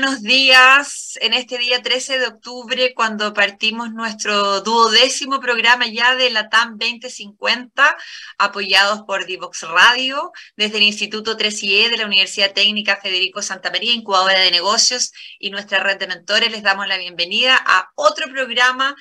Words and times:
buenos 0.00 0.22
días 0.22 1.18
en 1.20 1.34
este 1.34 1.58
día 1.58 1.82
13 1.82 2.20
de 2.20 2.28
octubre 2.28 2.94
cuando 2.94 3.34
partimos 3.34 3.90
nuestro 3.90 4.60
duodécimo 4.60 5.40
programa 5.40 5.88
ya 5.88 6.14
de 6.14 6.30
la 6.30 6.48
TAM 6.48 6.78
2050 6.78 7.96
apoyados 8.38 9.02
por 9.02 9.26
Divox 9.26 9.62
Radio 9.62 10.30
desde 10.56 10.76
el 10.76 10.84
Instituto 10.84 11.36
3IE 11.36 11.90
de 11.90 11.96
la 11.96 12.06
Universidad 12.06 12.52
Técnica 12.52 13.00
Federico 13.02 13.42
Santa 13.42 13.72
María, 13.72 13.92
incubadora 13.92 14.38
de 14.38 14.52
negocios 14.52 15.10
y 15.40 15.50
nuestra 15.50 15.82
red 15.82 15.98
de 15.98 16.06
mentores. 16.06 16.52
Les 16.52 16.62
damos 16.62 16.86
la 16.86 16.96
bienvenida 16.96 17.60
a 17.66 17.90
otro 17.96 18.28
programa 18.30 18.94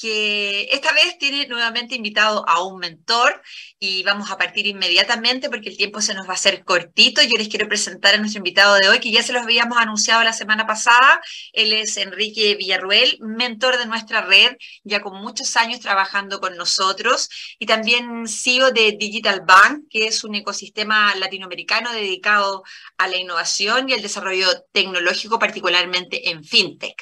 que 0.00 0.68
esta 0.72 0.92
vez 0.92 1.18
tiene 1.18 1.46
nuevamente 1.46 1.94
invitado 1.94 2.48
a 2.48 2.62
un 2.64 2.78
mentor 2.78 3.42
y 3.78 4.02
vamos 4.02 4.30
a 4.30 4.38
partir 4.38 4.66
inmediatamente 4.66 5.50
porque 5.50 5.68
el 5.68 5.76
tiempo 5.76 6.00
se 6.00 6.14
nos 6.14 6.26
va 6.26 6.32
a 6.32 6.34
hacer 6.34 6.64
cortito. 6.64 7.22
Yo 7.22 7.36
les 7.36 7.48
quiero 7.48 7.68
presentar 7.68 8.14
a 8.14 8.18
nuestro 8.18 8.38
invitado 8.38 8.76
de 8.76 8.88
hoy, 8.88 8.98
que 8.98 9.10
ya 9.10 9.22
se 9.22 9.34
los 9.34 9.42
habíamos 9.42 9.76
anunciado 9.76 10.22
la 10.22 10.32
semana 10.32 10.66
pasada. 10.66 11.20
Él 11.52 11.74
es 11.74 11.98
Enrique 11.98 12.54
Villarruel, 12.54 13.18
mentor 13.20 13.76
de 13.76 13.86
nuestra 13.86 14.22
red, 14.22 14.56
ya 14.84 15.02
con 15.02 15.20
muchos 15.20 15.54
años 15.56 15.80
trabajando 15.80 16.40
con 16.40 16.56
nosotros 16.56 17.28
y 17.58 17.66
también 17.66 18.26
CEO 18.26 18.70
de 18.70 18.96
Digital 18.98 19.42
Bank, 19.46 19.84
que 19.90 20.06
es 20.06 20.24
un 20.24 20.34
ecosistema 20.34 21.14
latinoamericano 21.16 21.92
dedicado 21.92 22.62
a 22.96 23.06
la 23.06 23.18
innovación 23.18 23.88
y 23.88 23.92
el 23.92 24.02
desarrollo 24.02 24.46
tecnológico, 24.72 25.38
particularmente 25.38 26.30
en 26.30 26.42
FinTech. 26.42 26.96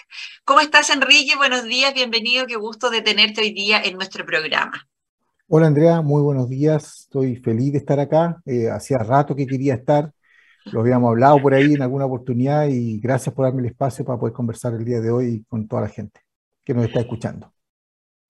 ¿Cómo 0.45 0.61
estás, 0.61 0.91
Enrique? 0.91 1.37
Buenos 1.37 1.65
días, 1.65 1.93
bienvenido, 1.95 2.47
qué 2.47 2.57
gusto 2.57 2.88
de 2.91 3.03
tenerte 3.03 3.41
hoy 3.41 3.53
día 3.53 3.83
en 3.83 3.95
nuestro 3.95 4.25
programa. 4.25 4.87
Hola, 5.47 5.67
Andrea, 5.67 6.03
muy 6.03 6.23
buenos 6.23 6.49
días. 6.49 7.01
Estoy 7.03 7.37
feliz 7.37 7.73
de 7.73 7.79
estar 7.79 7.99
acá. 7.99 8.41
Eh, 8.45 8.69
hacía 8.71 8.99
rato 8.99 9.35
que 9.35 9.47
quería 9.47 9.75
estar. 9.75 10.13
Lo 10.67 10.81
habíamos 10.81 11.09
hablado 11.09 11.41
por 11.41 11.55
ahí 11.55 11.75
en 11.75 11.83
alguna 11.83 12.05
oportunidad 12.05 12.69
y 12.69 13.01
gracias 13.01 13.35
por 13.35 13.47
darme 13.47 13.63
el 13.63 13.69
espacio 13.69 14.05
para 14.05 14.19
poder 14.19 14.35
conversar 14.35 14.75
el 14.75 14.85
día 14.85 15.01
de 15.01 15.11
hoy 15.11 15.45
con 15.49 15.67
toda 15.67 15.83
la 15.83 15.89
gente 15.89 16.21
que 16.65 16.75
nos 16.75 16.85
está 16.85 17.01
escuchando. 17.01 17.53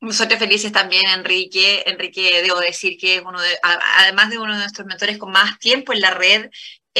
Nosotros 0.00 0.38
felices 0.38 0.70
también, 0.70 1.02
Enrique. 1.12 1.82
Enrique, 1.86 2.40
debo 2.42 2.60
decir 2.60 2.96
que 2.96 3.16
es 3.16 3.22
uno 3.22 3.40
de, 3.40 3.58
además 3.98 4.30
de 4.30 4.38
uno 4.38 4.52
de 4.52 4.60
nuestros 4.60 4.86
mentores 4.86 5.18
con 5.18 5.32
más 5.32 5.58
tiempo 5.58 5.92
en 5.92 6.00
la 6.00 6.12
red, 6.14 6.50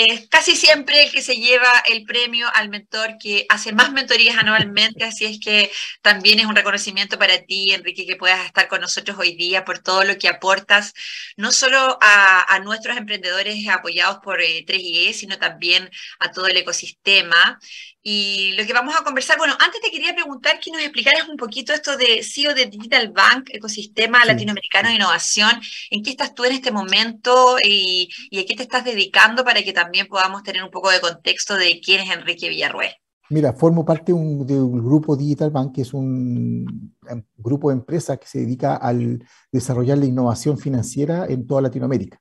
es 0.07 0.29
casi 0.29 0.55
siempre 0.55 1.05
el 1.05 1.11
que 1.11 1.23
se 1.23 1.37
lleva 1.37 1.71
el 1.89 2.05
premio 2.05 2.47
al 2.55 2.69
mentor 2.69 3.17
que 3.21 3.47
hace 3.49 3.73
más 3.73 3.93
mentorías 3.93 4.37
anualmente, 4.37 5.05
así 5.05 5.25
es 5.25 5.41
que 5.41 5.71
también 6.03 6.39
es 6.39 6.47
un 6.47 6.55
reconocimiento 6.55 7.19
para 7.19 7.43
ti, 7.43 7.73
Enrique, 7.73 8.07
que 8.07 8.17
puedas 8.17 8.47
estar 8.47 8.69
con 8.69 8.81
nosotros 8.81 9.19
hoy 9.19 9.35
día 9.35 9.65
por 9.65 9.81
todo 9.81 10.05
lo 10.05 10.17
que 10.19 10.29
aportas, 10.29 10.95
no 11.37 11.53
solo 11.53 11.99
a, 12.01 12.59
nuestros 12.65 12.97
emprendedores 12.97 13.67
apoyados 13.69 14.19
por 14.23 14.41
3IE, 14.41 15.11
eh, 15.11 15.15
sino 15.15 15.39
también 15.39 15.91
a 16.19 16.31
todo 16.33 16.49
el 16.49 16.57
ecosistema. 16.57 17.59
Y 18.03 18.53
lo 18.57 18.65
que 18.65 18.73
vamos 18.73 18.95
a 18.99 19.05
conversar, 19.05 19.39
bueno, 19.39 19.55
antes 19.59 19.81
te 19.81 19.91
quería 19.91 20.15
preguntar 20.15 20.61
que 20.61 20.71
nos 20.71 20.81
explicaras 20.81 21.29
un 21.29 21.37
poquito 21.37 21.73
esto 21.73 21.97
de 21.97 22.23
CEO 22.23 22.55
de 22.55 22.67
Digital 22.67 23.11
Bank, 23.11 23.51
Ecosistema 23.53 24.25
Latinoamericano 24.25 24.89
de 24.89 24.95
Innovación, 24.95 25.51
en 25.91 26.03
qué 26.03 26.11
estás 26.11 26.35
tú 26.35 26.45
en 26.45 26.53
este 26.53 26.71
momento 26.71 27.57
y, 27.63 28.09
y 28.31 28.39
a 28.39 28.47
qué 28.47 28.55
te 28.55 28.63
estás 28.63 28.85
dedicando 28.85 29.45
para 29.45 29.63
que 29.63 29.73
también 29.73 30.07
podamos 30.07 30.43
tener 30.43 30.63
un 30.63 30.71
poco 30.71 30.91
de 30.91 31.01
contexto 31.01 31.57
de 31.57 31.81
quién 31.85 32.01
es 32.01 32.11
Enrique 32.11 32.49
Villarruel. 32.49 32.95
Mira, 33.31 33.53
formo 33.53 33.85
parte 33.85 34.13
de 34.13 34.15
un, 34.15 34.83
grupo 34.83 35.15
Digital 35.15 35.51
Bank, 35.51 35.75
que 35.75 35.83
es 35.83 35.93
un, 35.93 36.95
grupo 37.37 37.69
de 37.69 37.77
empresas 37.77 38.19
que 38.19 38.27
se 38.27 38.39
dedica 38.39 38.77
al 38.77 39.23
desarrollar 39.53 39.99
la 39.99 40.07
innovación 40.07 40.57
financiera 40.57 41.27
en 41.27 41.47
toda 41.47 41.61
Latinoamérica. 41.61 42.21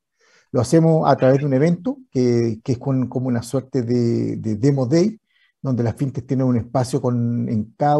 Lo 0.51 0.59
hacemos 0.59 1.09
a 1.09 1.15
través 1.15 1.39
de 1.39 1.45
un 1.45 1.53
evento 1.53 1.99
que, 2.11 2.59
que 2.63 2.73
es 2.73 2.77
como 2.77 3.27
una 3.27 3.41
suerte 3.41 3.83
de, 3.83 4.35
de 4.37 4.55
Demo 4.55 4.85
Day, 4.85 5.17
donde 5.61 5.83
las 5.83 5.95
fintech 5.95 6.25
tienen 6.25 6.47
un 6.47 6.57
espacio 6.57 7.01
con, 7.01 7.49
en 7.49 7.73
cada 7.77 7.97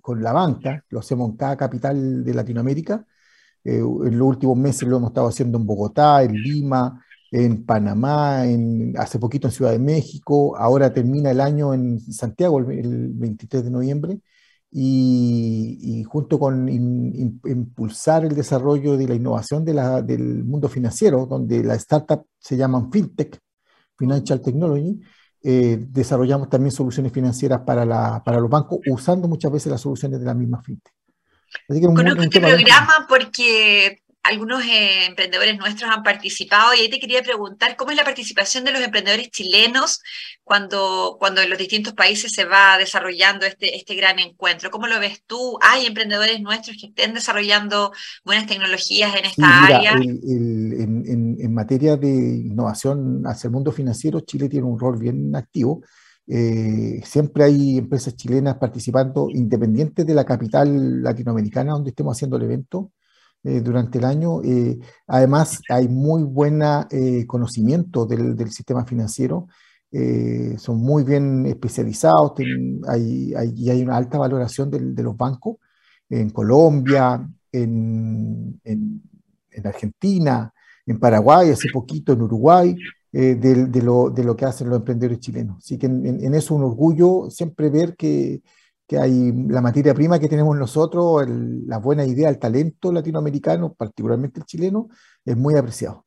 con 0.00 0.22
la 0.22 0.32
banca, 0.32 0.84
lo 0.90 1.00
hacemos 1.00 1.30
en 1.30 1.36
cada 1.36 1.56
capital 1.56 2.24
de 2.24 2.34
Latinoamérica. 2.34 3.06
Eh, 3.64 3.78
en 3.78 4.18
los 4.18 4.28
últimos 4.28 4.56
meses 4.56 4.88
lo 4.88 4.96
hemos 4.96 5.10
estado 5.10 5.28
haciendo 5.28 5.58
en 5.58 5.66
Bogotá, 5.66 6.22
en 6.22 6.34
Lima, 6.34 7.04
en 7.32 7.64
Panamá, 7.64 8.46
en, 8.46 8.94
hace 8.98 9.18
poquito 9.18 9.48
en 9.48 9.52
Ciudad 9.52 9.72
de 9.72 9.78
México, 9.78 10.56
ahora 10.56 10.92
termina 10.92 11.30
el 11.30 11.40
año 11.40 11.72
en 11.74 11.98
Santiago 12.00 12.58
el, 12.60 13.08
23 13.14 13.64
de 13.64 13.70
noviembre, 13.70 14.20
y, 14.70 16.04
junto 16.08 16.38
con 16.38 16.68
impulsar 16.68 18.24
el 18.24 18.34
desarrollo 18.34 18.96
de 18.96 19.08
la 19.08 19.14
innovación 19.14 19.64
de 19.64 19.74
la, 19.74 20.02
del 20.02 20.44
mundo 20.44 20.68
financiero, 20.68 21.26
donde 21.26 21.62
las 21.64 21.82
startups 21.82 22.26
se 22.38 22.56
llaman 22.56 22.90
FinTech, 22.92 23.38
Financial 23.98 24.40
Technology, 24.40 25.00
eh, 25.44 25.78
desarrollamos 25.80 26.48
también 26.48 26.70
soluciones 26.70 27.12
financieras 27.12 27.60
para, 27.66 27.84
la, 27.84 28.22
para 28.24 28.38
los 28.40 28.48
bancos, 28.48 28.78
usando 28.86 29.28
muchas 29.28 29.50
veces 29.52 29.72
las 29.72 29.80
soluciones 29.80 30.20
de 30.20 30.26
la 30.26 30.34
misma 30.34 30.62
FinTech. 30.62 30.92
Así 31.68 31.80
que 31.80 31.86
Conozco 31.86 32.22
este 32.22 32.40
programa 32.40 33.06
porque 33.08 34.01
algunos 34.22 34.64
eh, 34.64 35.06
emprendedores 35.06 35.58
nuestros 35.58 35.90
han 35.90 36.02
participado 36.02 36.74
y 36.74 36.80
ahí 36.80 36.90
te 36.90 37.00
quería 37.00 37.22
preguntar 37.22 37.76
cómo 37.76 37.90
es 37.90 37.96
la 37.96 38.04
participación 38.04 38.64
de 38.64 38.70
los 38.70 38.80
emprendedores 38.80 39.30
chilenos 39.30 40.00
cuando, 40.44 41.16
cuando 41.18 41.40
en 41.40 41.50
los 41.50 41.58
distintos 41.58 41.92
países 41.94 42.32
se 42.32 42.44
va 42.44 42.78
desarrollando 42.78 43.46
este, 43.46 43.76
este 43.76 43.94
gran 43.96 44.20
encuentro. 44.20 44.70
¿Cómo 44.70 44.86
lo 44.86 45.00
ves 45.00 45.24
tú? 45.26 45.58
¿Hay 45.60 45.86
emprendedores 45.86 46.40
nuestros 46.40 46.76
que 46.80 46.86
estén 46.86 47.14
desarrollando 47.14 47.92
buenas 48.24 48.46
tecnologías 48.46 49.14
en 49.16 49.24
esta 49.24 49.64
área? 49.64 49.92
en, 49.94 51.52
materia 51.52 51.96
de 51.96 52.08
innovación 52.08 53.22
hacia 53.26 53.48
el 53.48 53.52
mundo 53.52 53.72
financiero, 53.72 54.20
Chile 54.20 54.48
tiene 54.48 54.66
un 54.66 54.78
rol 54.78 54.98
bien 54.98 55.34
activo. 55.36 55.82
Eh, 56.26 57.00
siempre 57.04 57.44
hay 57.44 57.78
empresas 57.78 58.16
chilenas 58.16 58.56
participando, 58.56 59.28
independientes 59.30 60.06
de 60.06 60.14
la 60.14 60.24
capital 60.24 61.02
latinoamericana 61.02 61.72
donde 61.72 61.90
estemos 61.90 62.16
haciendo 62.16 62.36
el 62.36 62.44
evento. 62.44 62.92
Eh, 63.44 63.60
durante 63.60 63.98
el 63.98 64.04
año. 64.04 64.40
Eh, 64.44 64.78
además, 65.08 65.60
hay 65.68 65.88
muy 65.88 66.22
buen 66.22 66.62
eh, 66.62 67.26
conocimiento 67.26 68.06
del, 68.06 68.36
del, 68.36 68.52
sistema 68.52 68.84
financiero, 68.84 69.48
son 70.56 70.78
muy 70.78 71.02
bien 71.04 71.44
especializados 71.44 72.32
hay, 72.88 73.34
hay, 73.34 73.52
y 73.54 73.68
hay 73.68 73.82
una 73.82 73.96
alta 73.96 74.16
valoración 74.16 74.70
de 74.70 75.02
los 75.02 75.14
bancos 75.16 75.56
en 76.08 76.30
Colombia, 76.30 77.28
en, 77.50 78.58
en, 78.64 79.02
en, 79.50 79.66
Argentina, 79.66 80.50
en 80.86 80.98
Paraguay, 80.98 81.50
hace 81.50 81.68
poquito 81.70 82.12
en 82.12 82.22
Uruguay. 82.22 82.76
De, 83.10 83.34
de, 83.34 83.82
lo, 83.82 84.08
de, 84.08 84.24
lo, 84.24 84.34
que 84.34 84.46
hacen 84.46 84.70
los 84.70 84.78
emprendedores 84.78 85.20
chilenos. 85.20 85.58
Así 85.58 85.76
que 85.76 85.84
en, 85.84 86.06
en 86.06 86.34
eso 86.34 86.54
un 86.54 86.62
orgullo 86.62 87.28
siempre 87.28 87.68
ver 87.68 87.94
que, 87.94 88.40
que 88.92 88.98
hay 88.98 89.32
la 89.48 89.62
materia 89.62 89.94
prima 89.94 90.18
que 90.18 90.28
tenemos 90.28 90.54
nosotros, 90.54 91.26
la 91.26 91.78
buena 91.78 92.04
idea, 92.04 92.28
el 92.28 92.38
talento 92.38 92.92
latinoamericano, 92.92 93.72
particularmente 93.72 94.40
el 94.40 94.44
chileno, 94.44 94.88
es 95.24 95.34
muy 95.34 95.56
apreciado. 95.56 96.04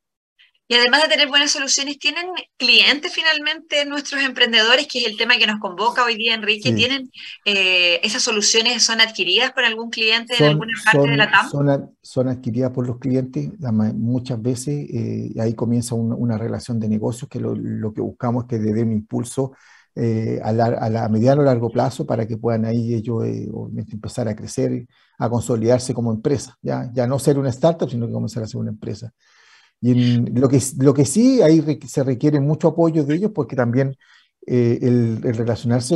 Y 0.67 0.75
además 0.75 1.01
de 1.01 1.09
tener 1.09 1.27
buenas 1.27 1.51
soluciones, 1.51 1.97
¿tienen 1.97 2.27
clientes 2.57 3.11
finalmente 3.11 3.85
nuestros 3.85 4.21
emprendedores, 4.21 4.87
que 4.87 4.99
es 4.99 5.07
el 5.07 5.17
tema 5.17 5.37
que 5.37 5.47
nos 5.47 5.59
convoca 5.59 6.03
hoy 6.03 6.15
día, 6.15 6.35
Enrique? 6.35 6.73
¿Tienen 6.73 7.09
eh, 7.45 7.99
esas 8.03 8.21
soluciones, 8.21 8.83
son 8.83 9.01
adquiridas 9.01 9.51
por 9.51 9.63
algún 9.63 9.89
cliente 9.89 10.35
en 10.37 10.45
alguna 10.45 10.73
parte 10.83 11.09
de 11.09 11.17
la 11.17 11.31
TAM? 11.31 11.49
Son, 11.49 11.95
son, 12.01 12.29
adquiridas 12.29 12.69
por 12.69 12.85
los 12.85 12.99
clientes 12.99 13.49
muchas 13.95 14.39
veces, 14.39 14.87
eh, 14.91 15.33
ahí 15.39 15.55
comienza 15.55 15.95
una 15.95 16.37
relación 16.37 16.79
de 16.79 16.89
negocios 16.89 17.29
que 17.29 17.39
lo, 17.39 17.55
lo, 17.55 17.93
que 17.93 18.01
buscamos 18.01 18.43
es 18.43 18.49
que 18.49 18.59
le 18.59 18.73
dé 18.73 18.83
un 18.83 18.91
impulso 18.91 19.53
eh, 19.97 20.41
a, 20.43 20.51
la, 20.51 21.05
a, 21.05 21.07
mediano 21.07 21.41
o 21.41 21.45
largo 21.45 21.69
plazo 21.69 22.05
para 22.05 22.27
que 22.27 22.35
puedan 22.35 22.65
ahí 22.65 22.93
ellos 22.93 23.23
eh, 23.23 23.49
empezar 23.87 24.27
a 24.27 24.35
crecer, 24.35 24.85
a 25.17 25.29
consolidarse 25.29 25.93
como 25.93 26.11
empresa, 26.11 26.57
¿ya? 26.61 26.91
ya 26.93 27.07
no 27.07 27.17
ser 27.17 27.39
una 27.39 27.47
startup, 27.49 27.89
sino 27.89 28.05
que 28.05 28.11
comenzar 28.11 28.43
a 28.43 28.47
ser 28.47 28.59
una 28.59 28.71
empresa. 28.71 29.13
Y 29.79 30.17
lo, 30.33 30.49
que, 30.49 30.59
lo 30.79 30.93
que 30.93 31.05
sí, 31.05 31.41
ahí 31.41 31.63
se 31.87 32.03
requiere 32.03 32.41
mucho 32.41 32.67
apoyo 32.69 33.05
de 33.05 33.15
ellos 33.15 33.31
porque 33.33 33.55
también 33.55 33.95
eh, 34.45 34.79
el, 34.81 35.21
relacionarse 35.21 35.95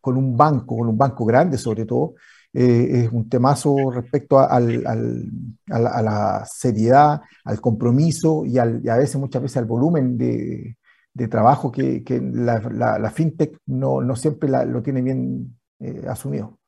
con 0.00 0.16
un 0.16 0.36
banco, 0.36 0.76
con 0.76 0.88
un 0.88 0.96
banco 0.96 1.24
grande 1.24 1.58
sobre 1.58 1.86
todo, 1.86 2.14
es 2.52 3.10
un 3.10 3.28
temazo 3.28 3.90
respecto 3.90 4.38
a, 4.38 4.44
al, 4.44 4.86
a, 4.86 5.78
la, 5.78 6.02
la, 6.02 6.44
seriedad, 6.46 7.20
al 7.44 7.60
compromiso 7.60 8.44
y, 8.44 8.56
y, 8.56 8.58
a 8.58 8.96
veces, 8.96 9.16
muchas 9.16 9.42
veces, 9.42 9.56
al 9.56 9.64
volumen 9.64 10.16
de, 10.16 10.76
de 11.14 11.28
trabajo 11.28 11.70
que, 11.70 12.02
que 12.02 12.20
la, 12.20 12.60
la, 12.98 13.10
fintech 13.10 13.58
no, 13.66 14.00
no, 14.00 14.16
siempre 14.16 14.48
lo 14.48 14.82
tiene 14.82 15.02
bien 15.02 15.58
eh, 15.80 16.04
asumido. 16.08 16.58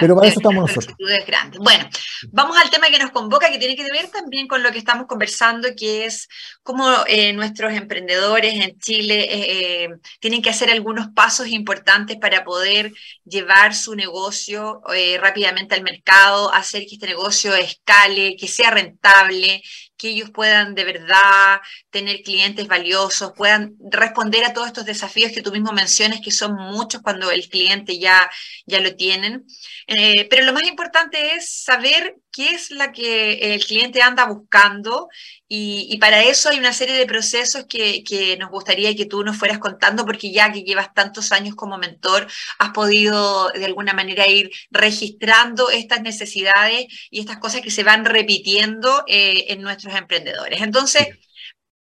Pero 0.00 0.16
para 0.16 0.28
eso 0.28 0.40
estamos 0.40 0.68
nosotros. 0.68 0.96
Grandes. 1.26 1.60
Bueno, 1.60 1.88
vamos 2.32 2.56
al 2.56 2.70
tema 2.70 2.88
que 2.88 2.98
nos 2.98 3.10
convoca, 3.12 3.50
que 3.50 3.58
tiene 3.58 3.76
que 3.76 3.84
ver 3.84 4.08
también 4.08 4.48
con 4.48 4.62
lo 4.62 4.72
que 4.72 4.78
estamos 4.78 5.06
conversando, 5.06 5.68
que 5.76 6.06
es 6.06 6.28
cómo 6.62 6.92
eh, 7.06 7.32
nuestros 7.32 7.72
emprendedores 7.72 8.54
en 8.54 8.78
Chile 8.78 9.20
eh, 9.20 9.84
eh, 9.84 9.88
tienen 10.20 10.42
que 10.42 10.50
hacer 10.50 10.70
algunos 10.70 11.08
pasos 11.08 11.48
importantes 11.48 12.16
para 12.16 12.44
poder 12.44 12.92
llevar 13.24 13.74
su 13.74 13.94
negocio 13.94 14.82
rápidamente 15.20 15.74
al 15.74 15.82
mercado, 15.82 16.52
hacer 16.52 16.82
que 16.86 16.94
este 16.94 17.06
negocio 17.06 17.54
escale, 17.54 18.36
que 18.36 18.48
sea 18.48 18.70
rentable, 18.70 19.62
que 19.96 20.08
ellos 20.10 20.30
puedan 20.30 20.74
de 20.74 20.84
verdad 20.84 21.60
tener 21.90 22.22
clientes 22.22 22.66
valiosos, 22.66 23.32
puedan 23.36 23.76
responder 23.90 24.44
a 24.44 24.52
todos 24.52 24.68
estos 24.68 24.84
desafíos 24.84 25.32
que 25.32 25.42
tú 25.42 25.52
mismo 25.52 25.72
mencionas, 25.72 26.20
que 26.20 26.30
son 26.30 26.54
muchos 26.54 27.02
cuando 27.02 27.30
el 27.30 27.48
cliente 27.48 27.98
ya, 27.98 28.30
ya 28.66 28.80
lo 28.80 28.94
tienen. 28.94 29.46
Eh, 29.86 30.28
pero 30.28 30.44
lo 30.44 30.52
más 30.52 30.64
importante 30.64 31.34
es 31.34 31.62
saber 31.62 32.16
qué 32.36 32.50
es 32.50 32.70
la 32.70 32.92
que 32.92 33.54
el 33.54 33.64
cliente 33.64 34.02
anda 34.02 34.26
buscando 34.26 35.08
y, 35.48 35.96
para 35.98 36.22
eso 36.22 36.50
hay 36.50 36.58
una 36.58 36.72
serie 36.74 36.94
de 36.94 37.06
procesos 37.06 37.64
que, 37.66 38.04
que, 38.04 38.36
nos 38.36 38.50
gustaría 38.50 38.94
que 38.94 39.06
tú 39.06 39.24
nos 39.24 39.38
fueras 39.38 39.58
contando, 39.58 40.04
porque 40.04 40.30
ya 40.32 40.52
que 40.52 40.62
llevas 40.62 40.92
tantos 40.92 41.32
años 41.32 41.54
como 41.54 41.78
mentor, 41.78 42.26
has 42.58 42.70
podido 42.72 43.48
de 43.50 43.64
alguna 43.64 43.94
manera 43.94 44.26
ir 44.28 44.50
registrando 44.70 45.70
estas 45.70 46.02
necesidades 46.02 46.86
y 47.10 47.20
estas 47.20 47.38
cosas 47.38 47.62
que 47.62 47.70
se 47.70 47.84
van 47.84 48.04
repitiendo 48.04 49.04
eh, 49.06 49.46
en 49.48 49.62
nuestros 49.62 49.94
emprendedores. 49.94 50.60
Entonces, 50.60 51.06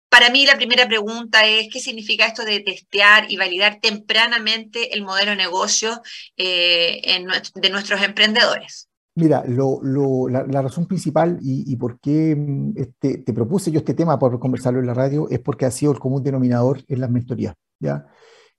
para 0.10 0.30
mí 0.30 0.46
la 0.46 0.56
primera 0.58 0.88
pregunta 0.88 1.46
es, 1.46 1.68
¿qué 1.72 1.80
significa 1.80 2.26
esto 2.26 2.46
de 2.46 2.62
testear 2.62 3.32
y 3.32 3.38
validar 3.38 3.80
tempranamente 3.82 4.94
el 4.94 5.04
modelo 5.04 5.32
de 5.32 5.38
negocio 5.38 6.02
eh, 6.38 7.02
de 7.56 7.70
nuestros 7.70 8.02
emprendedores? 8.02 8.89
Mira, 9.20 9.44
la, 9.46 10.62
razón 10.62 10.86
principal 10.86 11.38
y, 11.42 11.76
por 11.76 12.00
qué 12.00 12.36
mm, 12.36 12.74
este, 12.78 13.18
te 13.18 13.34
propuse 13.34 13.70
yo 13.70 13.80
este 13.80 13.94
tema 13.94 14.18
por 14.18 14.40
conversarlo 14.40 14.80
en 14.80 14.88
la 14.88 14.94
radio 14.94 15.28
es 15.30 15.40
porque 15.40 15.66
ha 15.66 15.72
sido 15.72 15.92
el 15.92 16.00
común 16.00 16.24
denominador 16.24 16.82
en 16.88 17.02
las 17.02 17.10
mentorías. 17.10 17.54
¿ya? 17.80 18.08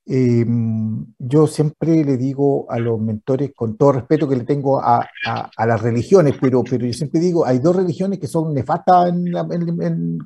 Em, 0.05 1.05
yo 1.17 1.47
siempre 1.47 2.03
le 2.03 2.17
digo 2.17 2.69
a 2.69 2.77
los 2.77 2.99
mentores, 2.99 3.51
con 3.55 3.75
todo 3.75 3.93
respeto 3.93 4.27
que 4.29 4.35
le 4.35 4.43
tengo 4.43 4.79
a, 4.79 5.07
las 5.57 5.81
religiones, 5.81 6.35
pero, 6.39 6.63
pero 6.63 6.85
yo 6.85 6.93
siempre 6.93 7.19
digo, 7.19 7.43
hay 7.43 7.57
dos 7.57 7.75
religiones 7.75 8.19
que 8.19 8.27
son 8.27 8.53
nefastas 8.53 9.11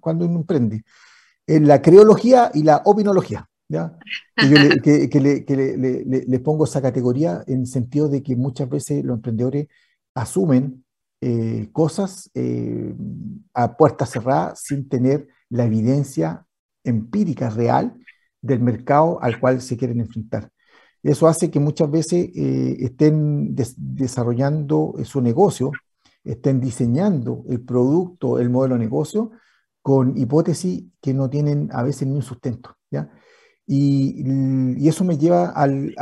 cuando 0.02 0.26
uno 0.26 0.40
emprende, 0.40 0.84
en 1.48 1.68
la 1.68 1.82
creología 1.82 2.52
y 2.54 2.64
la 2.64 2.82
opinología. 2.84 3.48
¿ya? 3.70 3.98
Que, 4.36 4.50
yo 4.50 4.58
le, 5.20 5.46
que, 5.46 6.26
le, 6.28 6.40
pongo 6.40 6.66
esa 6.66 6.82
categoría 6.82 7.42
en 7.48 7.62
el 7.62 7.68
sentido 7.68 8.10
de 8.10 8.22
que 8.22 8.36
muchas 8.36 8.70
veces 8.70 9.04
los 9.04 9.16
emprendedores 9.16 9.68
asumen 10.16 10.84
eh, 11.22 11.70
cosas 11.72 12.30
eh, 12.34 12.94
a 13.54 13.78
puerta 13.78 14.06
cerrada 14.06 14.56
sin 14.56 14.90
tener 14.90 15.28
la 15.50 15.66
evidencia 15.66 16.46
empírica 16.84 17.50
real 17.50 17.96
del 18.42 18.60
mercado 18.60 19.22
al 19.22 19.40
cual 19.40 19.62
se 19.62 19.78
quieren 19.78 20.00
enfrentar. 20.00 20.52
Eso 21.04 21.28
hace 21.28 21.52
que 21.52 21.60
muchas 21.60 21.92
veces 21.92 22.30
eh, 22.36 22.78
estén 22.80 23.56
desarrollando 23.56 24.96
su 25.04 25.22
negocio, 25.22 25.72
estén 26.24 26.60
diseñando 26.60 27.44
el 27.48 27.62
producto, 27.62 28.40
el 28.40 28.50
modelo 28.50 28.76
de 28.76 28.82
negocio, 28.82 29.32
con 29.82 30.18
hipótesis 30.18 30.84
que 31.00 31.14
no 31.14 31.30
tienen 31.30 31.70
a 31.72 31.84
veces 31.84 32.08
ni 32.08 32.16
un 32.16 32.24
sustento. 32.24 32.76
¿ya? 32.90 33.10
Y, 33.68 34.88
eso 34.88 35.04
me 35.04 35.18
lleva 35.18 35.50
al, 35.50 35.94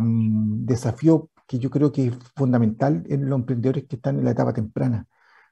mm, 0.00 0.66
desafío 0.66 1.30
que 1.52 1.58
yo 1.58 1.68
creo 1.68 1.92
que 1.92 2.06
es 2.06 2.14
fundamental 2.34 3.04
en 3.10 3.28
los 3.28 3.38
emprendedores 3.38 3.84
que 3.84 3.96
están 3.96 4.18
en 4.18 4.24
la 4.24 4.30
etapa 4.30 4.54
temprana. 4.54 5.06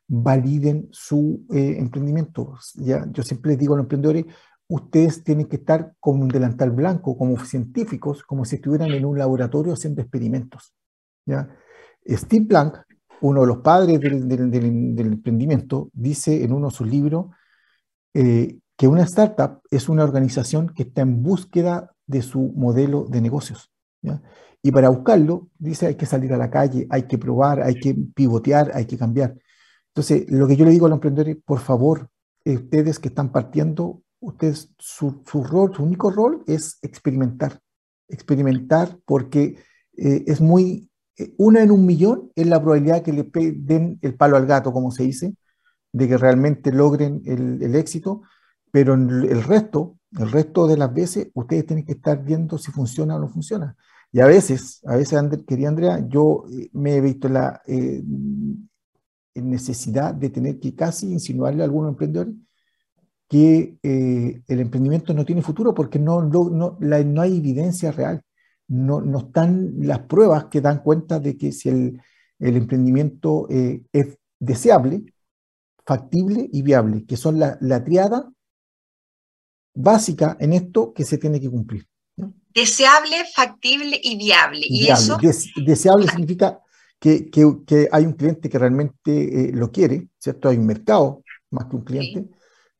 Validen 0.08 0.88
su 0.90 1.44
eh, 1.52 1.76
emprendimiento. 1.76 2.54
¿ya? 2.76 3.06
Yo 3.12 3.22
siempre 3.22 3.50
les 3.50 3.58
digo 3.58 3.74
a 3.74 3.76
los 3.76 3.84
emprendedores, 3.84 4.24
ustedes 4.66 5.22
tienen 5.22 5.44
que 5.44 5.56
estar 5.56 5.92
con 6.00 6.22
un 6.22 6.28
delantal 6.28 6.70
blanco, 6.70 7.18
como 7.18 7.38
científicos, 7.44 8.22
como 8.22 8.46
si 8.46 8.56
estuvieran 8.56 8.92
en 8.92 9.04
un 9.04 9.18
laboratorio 9.18 9.74
haciendo 9.74 10.00
experimentos. 10.00 10.72
¿ya? 11.26 11.50
Steve 12.08 12.46
Blank, 12.46 12.78
uno 13.20 13.42
de 13.42 13.46
los 13.46 13.58
padres 13.58 14.00
del, 14.00 14.26
del, 14.26 15.06
emprendimiento, 15.06 15.90
dice 15.92 16.42
en 16.42 16.54
uno 16.54 16.68
de 16.68 16.74
sus 16.74 16.88
libros 16.88 17.26
eh, 18.14 18.58
que 18.74 18.88
una 18.88 19.02
startup 19.02 19.60
es 19.70 19.90
una 19.90 20.04
organización 20.04 20.70
que 20.70 20.84
está 20.84 21.02
en 21.02 21.22
búsqueda 21.22 21.94
de 22.06 22.22
su 22.22 22.54
modelo 22.56 23.04
de 23.04 23.20
negocios. 23.20 23.70
¿Ya? 24.02 24.22
Y 24.62 24.72
para 24.72 24.90
buscarlo, 24.90 25.48
dice, 25.58 25.86
hay 25.86 25.94
que 25.94 26.06
salir 26.06 26.32
a 26.32 26.36
la 26.36 26.50
calle, 26.50 26.86
hay 26.90 27.04
que 27.04 27.18
probar, 27.18 27.62
hay 27.62 27.76
que 27.76 27.94
pivotear, 27.94 28.72
hay 28.74 28.84
que 28.84 28.98
cambiar. 28.98 29.36
Entonces, 29.88 30.30
lo 30.30 30.46
que 30.46 30.56
yo 30.56 30.64
le 30.64 30.70
digo 30.70 30.86
a 30.86 30.88
los 30.90 30.96
emprendedores, 30.96 31.38
por 31.44 31.60
favor, 31.60 32.10
eh, 32.44 32.56
ustedes 32.56 32.98
que 32.98 33.08
están 33.08 33.32
partiendo, 33.32 34.02
ustedes, 34.20 34.70
su, 34.78 35.22
rol, 35.44 35.74
su 35.74 35.82
único 35.82 36.10
rol 36.10 36.44
es 36.46 36.78
experimentar. 36.82 37.60
Experimentar 38.08 38.98
porque 39.06 39.56
eh, 39.96 40.24
es 40.26 40.40
muy, 40.40 40.90
eh, 41.16 41.32
una 41.38 41.62
en 41.62 41.70
un 41.70 41.86
millón 41.86 42.30
es 42.34 42.46
la 42.46 42.60
probabilidad 42.60 43.02
que 43.02 43.12
le 43.12 43.30
den 43.32 43.98
el 44.02 44.14
palo 44.14 44.36
al 44.36 44.46
gato, 44.46 44.72
como 44.72 44.90
se 44.90 45.04
dice, 45.04 45.34
de 45.92 46.06
que 46.06 46.18
realmente 46.18 46.70
logren 46.70 47.22
el 47.24 47.74
éxito, 47.74 48.22
pero 48.70 48.94
el 48.94 49.42
resto, 49.42 49.98
el 50.18 50.30
resto 50.30 50.66
de 50.66 50.76
las 50.76 50.92
veces, 50.92 51.28
ustedes 51.34 51.66
tienen 51.66 51.84
que 51.84 51.92
estar 51.92 52.22
viendo 52.22 52.58
si 52.58 52.72
funciona 52.72 53.16
o 53.16 53.20
no 53.20 53.28
funciona. 53.28 53.76
Y 54.12 54.20
a 54.20 54.26
veces, 54.26 54.80
a 54.86 54.96
veces, 54.96 55.20
querida 55.46 55.68
Andrea, 55.68 56.04
yo 56.08 56.44
eh, 56.52 56.68
me 56.72 56.96
he 56.96 57.00
visto 57.00 57.28
la 57.28 57.62
eh, 57.66 58.02
necesidad 59.34 60.14
de 60.14 60.30
tener 60.30 60.58
que 60.58 60.74
casi 60.74 61.12
insinuarle 61.12 61.62
a 61.62 61.66
algunos 61.66 61.90
emprendedores 61.90 62.34
que 63.28 63.78
eh, 63.82 64.42
el 64.48 64.60
emprendimiento 64.60 65.14
no 65.14 65.24
tiene 65.24 65.42
futuro 65.42 65.72
porque 65.72 66.00
no, 66.00 66.22
no, 66.22 66.50
no, 66.50 66.76
no 66.80 67.22
hay 67.22 67.38
evidencia 67.38 67.92
real. 67.92 68.22
No, 68.66 69.00
no, 69.00 69.18
están 69.18 69.74
las 69.78 70.00
pruebas 70.00 70.46
que 70.46 70.60
dan 70.60 70.82
cuenta 70.82 71.20
de 71.20 71.36
que 71.36 71.52
si 71.52 71.68
el, 71.68 72.00
el 72.38 72.56
emprendimiento 72.56 73.48
es 73.48 74.18
deseable, 74.38 75.04
factible 75.84 76.48
y 76.52 76.62
viable, 76.62 77.04
que 77.04 77.16
son 77.16 77.38
la, 77.38 77.58
la 77.60 77.82
triada 77.84 78.30
básica 79.74 80.36
en 80.40 80.52
esto 80.52 80.92
que 80.92 81.04
se 81.04 81.18
tiene 81.18 81.40
que 81.40 81.50
cumplir. 81.50 81.86
Deseable, 82.52 83.24
factible 83.34 83.98
y 84.02 84.16
viable. 84.16 84.66
Y 84.68 84.88
eso... 84.88 85.18
deseable 85.64 86.08
significa 86.08 86.60
que, 86.98 87.30
que, 87.30 87.88
hay 87.90 88.04
un 88.04 88.12
cliente 88.12 88.48
que 88.48 88.58
realmente 88.58 89.48
eh, 89.48 89.52
lo 89.52 89.70
quiere, 89.70 90.08
¿cierto? 90.18 90.48
Hay 90.48 90.58
un 90.58 90.66
mercado 90.66 91.22
más 91.50 91.66
que 91.66 91.76
un 91.76 91.84
cliente. 91.84 92.28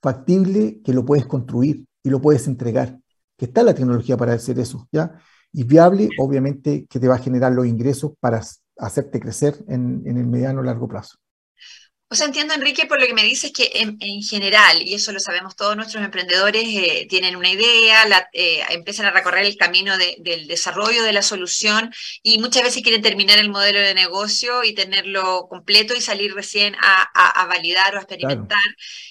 Factible, 0.02 0.80
que 0.82 0.92
lo 0.92 1.04
puedes 1.04 1.26
construir 1.26 1.85
y 2.02 2.11
lo 2.11 2.20
puedes 2.20 2.47
entregar, 2.47 2.99
que 3.37 3.47
está 3.47 3.62
la 3.62 3.75
tecnología 3.75 4.16
para 4.16 4.32
hacer 4.32 4.59
eso, 4.59 4.88
¿ya? 4.90 5.20
Y 5.52 5.64
viable, 5.64 6.09
obviamente, 6.18 6.87
que 6.88 7.00
te 7.00 7.09
va 7.09 7.16
a 7.16 7.18
generar 7.18 7.52
los 7.52 7.66
ingresos 7.66 8.12
para 8.20 8.40
hacerte 8.78 9.20
crecer 9.20 9.62
en, 9.68 10.02
en 10.06 10.16
el 10.16 10.26
mediano 10.26 10.61
o 10.61 10.62
largo 10.62 10.88
plazo. 10.88 11.16
O 12.12 12.17
sea, 12.17 12.26
entiendo, 12.26 12.55
Enrique, 12.55 12.87
por 12.87 13.00
lo 13.00 13.07
que 13.07 13.14
me 13.14 13.23
dices 13.23 13.52
que 13.52 13.71
en, 13.73 13.97
general, 14.21 14.83
y 14.83 14.95
eso 14.95 15.12
lo 15.12 15.21
sabemos 15.21 15.55
todos 15.55 15.76
nuestros 15.76 16.02
emprendedores, 16.02 16.64
eh, 16.67 17.07
tienen 17.09 17.37
una 17.37 17.50
idea, 17.50 18.05
la, 18.07 18.29
eh, 18.33 18.64
empiezan 18.71 19.07
a 19.07 19.12
recorrer 19.12 19.47
el 19.47 19.57
camino 19.57 19.97
del 19.97 20.49
desarrollo 20.49 21.05
de 21.05 21.12
la 21.12 21.23
solución 21.23 21.95
y 22.25 22.40
muchas 22.40 22.64
veces 22.64 22.83
quieren 22.83 23.00
terminar 23.00 23.38
el 23.38 23.49
modelo 23.49 23.79
de 23.79 23.95
negocio 23.95 24.64
y 24.64 24.75
tenerlo 24.75 25.47
completo 25.49 25.95
y 25.95 26.00
salir 26.00 26.35
recién 26.35 26.75
a, 26.81 27.47
validar 27.47 27.95
o 27.95 27.99
a 27.99 28.02
experimentar. 28.02 28.59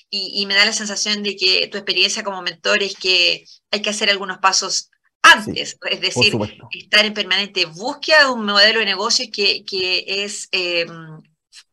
Y, 0.10 0.46
me 0.46 0.56
da 0.56 0.66
la 0.66 0.74
sensación 0.74 1.24
de 1.24 1.38
que 1.38 1.68
tu 1.68 1.78
experiencia 1.78 2.26
como 2.26 2.42
mentor 2.42 2.84
es 2.84 2.98
que 2.98 3.46
hay 3.72 3.82
que 3.82 3.92
hacer 3.92 4.10
algunos 4.10 4.40
pasos 4.40 4.90
antes, 5.22 5.78
es 5.90 6.02
decir, 6.02 6.34
estar 6.72 7.06
en 7.06 7.14
permanente 7.14 7.66
búsqueda 7.66 8.26
de 8.26 8.32
un 8.32 8.46
modelo 8.46 8.80
de 8.80 8.86
negocio 8.86 9.26
que, 9.32 9.64
que 9.64 10.04
es 10.26 10.50
em, 10.52 11.22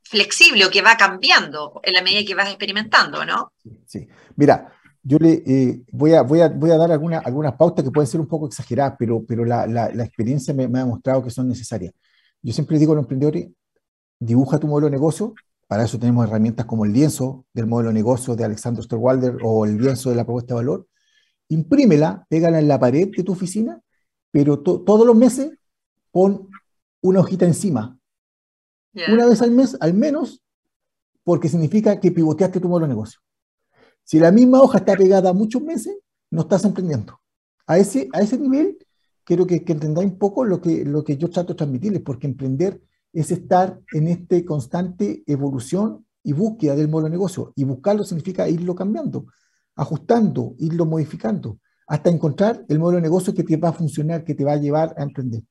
flexible 0.09 0.65
o 0.65 0.71
que 0.71 0.83
va 0.83 0.97
cambiando 0.97 1.81
en 1.83 1.93
la 1.93 2.03
medida 2.03 2.27
que 2.27 2.35
vas 2.35 2.49
experimentando, 2.49 3.25
¿no? 3.25 3.53
Sí, 3.87 4.07
mira, 4.37 4.73
yo 5.03 5.19
le 5.19 5.43
eh, 5.47 5.83
voy, 5.93 6.15
a, 6.15 6.23
voy, 6.23 6.41
a, 6.41 6.49
voy 6.49 6.71
a 6.71 6.77
dar 6.77 6.91
alguna, 6.91 7.19
algunas 7.19 7.55
pautas 7.55 7.85
que 7.85 7.91
pueden 7.91 8.09
ser 8.09 8.21
un 8.21 8.27
poco 8.27 8.47
exageradas, 8.47 8.95
pero, 8.99 9.25
pero 9.27 9.45
la, 9.45 9.67
la, 9.67 10.05
experiencia 10.05 10.53
me, 10.53 10.65
ha 10.65 10.67
demostrado 10.67 11.23
que 11.23 11.31
son 11.31 11.49
necesarias. 11.49 11.93
Yo 12.43 12.53
siempre 12.53 12.79
digo 12.79 12.93
a 12.93 12.97
los 12.97 13.05
emprendedores, 13.05 13.49
dibuja 14.19 14.59
tu 14.59 14.67
modelo 14.67 14.87
de 14.87 14.93
negocio, 14.93 15.35
para 15.69 15.85
eso 15.85 15.99
tenemos 15.99 16.27
herramientas 16.27 16.67
como 16.67 16.85
el 16.85 16.93
lienzo 16.93 17.45
del 17.53 17.67
modelo 17.67 17.89
de 17.91 17.95
negocio 17.95 18.37
de 18.37 18.45
Alexander 18.45 18.81
Osterwalder 18.81 19.37
o 19.43 19.65
el 19.65 19.79
lienzo 19.79 20.11
de 20.11 20.17
la 20.17 20.25
propuesta 20.25 20.55
de 20.55 20.61
valor, 20.61 20.87
imprímela, 21.49 22.27
pégala 22.29 22.59
en 22.59 22.69
la 22.69 22.79
pared 22.79 23.09
de 23.17 23.23
tu 23.23 23.33
oficina, 23.33 23.81
pero 24.31 24.61
todos 24.61 25.07
los 25.07 25.17
meses 25.17 25.53
pon 26.11 26.49
una 27.01 27.21
hojita 27.21 27.45
encima 27.45 27.97
una 29.09 29.27
vez 29.27 29.43
al 29.43 29.51
mes, 29.51 29.77
al 29.81 29.95
menos, 29.95 30.43
porque 31.25 31.49
significa 31.49 32.01
que 32.01 32.13
pivoteaste 32.13 32.61
tu 32.61 32.69
modelo 32.69 32.87
de 32.87 32.95
negocio. 32.95 33.21
Si 34.05 34.19
la 34.19 34.31
misma 34.31 34.63
hoja 34.63 34.79
está 34.79 34.95
pegada 34.95 35.33
muchos 35.33 35.63
meses, 35.63 35.97
no 36.31 36.43
estás 36.43 36.65
emprendiendo. 36.65 37.21
A 37.67 37.79
ese, 37.79 38.09
a 38.13 38.21
ese 38.21 38.39
nivel, 38.39 38.79
quiero 39.25 39.47
que, 39.47 39.65
que 39.65 39.73
entendáis 39.73 40.09
un 40.11 40.19
poco 40.19 40.45
lo 40.45 40.61
que, 40.61 40.85
lo 40.85 41.03
que 41.03 41.17
yo 41.17 41.29
trato 41.29 41.53
de 41.53 41.57
transmitirles, 41.57 42.03
porque 42.03 42.27
emprender 42.27 42.81
es 43.13 43.31
estar 43.31 43.81
en 43.93 44.09
esta 44.09 44.45
constante 44.45 45.25
evolución 45.27 46.07
y 46.23 46.33
búsqueda 46.33 46.77
del 46.77 46.89
modelo 46.89 47.07
de 47.07 47.17
negocio. 47.17 47.53
Y 47.57 47.65
buscarlo 47.65 48.05
significa 48.05 48.49
irlo 48.49 48.75
cambiando, 48.75 49.27
ajustando, 49.75 50.55
irlo 50.59 50.87
modificando, 50.87 51.59
hasta 51.87 52.11
encontrar 52.11 52.65
el 52.69 52.79
modelo 52.79 52.97
de 52.97 53.03
negocio 53.03 53.35
que 53.35 53.43
te 53.45 53.57
va 53.57 53.71
a 53.71 53.73
funcionar, 53.73 54.25
que 54.25 54.35
te 54.35 54.45
va 54.45 54.53
a 54.53 54.57
llevar 54.57 54.95
a 54.97 55.03
emprender. 55.03 55.43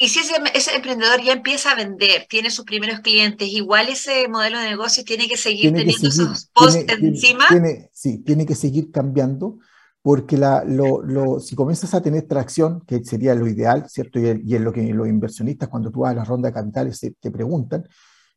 Y 0.00 0.08
si 0.08 0.20
ese, 0.20 0.76
emprendedor 0.76 1.20
ya 1.22 1.32
empieza 1.32 1.72
a 1.72 1.74
vender, 1.74 2.26
tiene 2.28 2.50
sus 2.50 2.64
primeros 2.64 3.00
clientes, 3.00 3.48
igual 3.48 3.88
ese 3.88 4.28
modelo 4.28 4.60
de 4.60 4.68
negocio 4.68 5.02
tiene 5.04 5.26
que 5.28 5.36
seguir 5.36 5.74
teniendo 5.74 6.08
esos 6.08 6.50
posts 6.54 6.84
encima. 6.88 7.44
sí, 7.92 8.18
tiene 8.18 8.46
que 8.46 8.54
seguir 8.54 8.92
cambiando, 8.92 9.58
porque 10.00 10.36
la, 10.36 10.62
lo, 10.64 11.40
si 11.40 11.56
comienzas 11.56 11.94
a 11.94 12.00
tener 12.00 12.28
tracción, 12.28 12.80
que 12.86 13.02
sería 13.04 13.34
lo 13.34 13.48
ideal, 13.48 13.88
¿cierto? 13.88 14.20
Y, 14.20 14.54
es 14.54 14.60
lo 14.60 14.72
que 14.72 14.82
los 14.94 15.08
inversionistas, 15.08 15.68
cuando 15.68 15.90
tú 15.90 16.00
vas 16.00 16.12
a 16.12 16.14
la 16.14 16.24
ronda 16.24 16.48
de 16.48 16.54
capitales, 16.54 17.00
te 17.18 17.30
preguntan, 17.32 17.84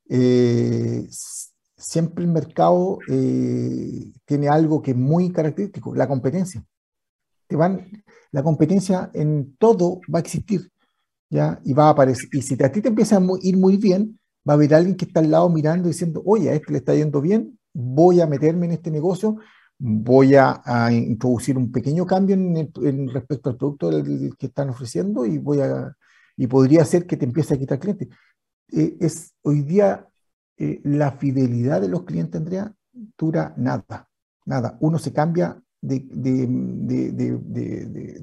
eh, 0.09 1.07
siempre 1.77 2.23
el 2.23 2.31
mercado 2.31 2.99
eh, 3.07 4.11
tiene 4.25 4.49
algo 4.49 4.81
que 4.81 4.91
es 4.91 4.97
muy 4.97 5.31
característico, 5.31 5.93
la 5.93 6.07
competencia. 6.07 6.63
Te 7.45 7.55
van, 7.55 8.03
la 8.31 8.41
competencia 8.41 9.11
en 9.13 9.55
todo 9.57 10.01
va 10.13 10.17
a 10.17 10.21
existir, 10.21 10.71
¿ya? 11.31 11.59
Y 11.65 11.73
va 11.73 11.87
a 11.87 11.89
aparecer. 11.89 12.29
Y 12.31 12.43
si 12.43 12.61
a 12.63 12.71
ti 12.71 12.81
te 12.81 12.89
empieza 12.89 13.17
a 13.17 13.21
ir 13.41 13.57
muy 13.57 13.77
bien, 13.77 14.19
va 14.47 14.53
a 14.53 14.55
haber 14.55 14.75
alguien 14.75 14.95
que 14.95 15.05
está 15.05 15.21
al 15.21 15.31
lado 15.31 15.49
mirando 15.49 15.87
diciendo, 15.87 16.21
oye, 16.25 16.51
a 16.51 16.53
este 16.53 16.71
le 16.71 16.77
está 16.77 16.93
yendo 16.93 17.21
bien, 17.21 17.57
voy 17.73 18.21
a 18.21 18.27
meterme 18.27 18.67
en 18.67 18.73
este 18.73 18.91
negocio, 18.91 19.37
voy 19.79 20.35
a, 20.35 20.61
introducir 20.91 21.57
un 21.57 21.71
pequeño 21.71 22.05
cambio 22.05 22.35
en, 22.35 23.09
respecto 23.09 23.49
al 23.49 23.57
producto 23.57 23.89
que 24.37 24.45
están 24.45 24.69
ofreciendo 24.69 25.25
y 25.25 25.39
voy 25.39 25.61
a 25.61 25.95
y 26.37 26.47
podría 26.47 26.83
ser 26.85 27.05
que 27.05 27.17
te 27.17 27.25
empiece 27.25 27.53
a 27.53 27.57
quitar 27.57 27.79
clientes. 27.79 28.09
Eh, 28.71 28.97
es 28.99 29.35
hoy 29.43 29.61
día 29.61 30.07
eh, 30.57 30.81
la 30.83 31.11
fidelidad 31.11 31.81
de 31.81 31.87
los 31.87 32.03
clientes, 32.03 32.39
Andrea, 32.39 32.73
dura 33.17 33.53
nada, 33.57 34.09
nada. 34.45 34.77
Uno 34.79 34.97
se 34.97 35.13
cambia 35.13 35.61
de, 35.81 35.97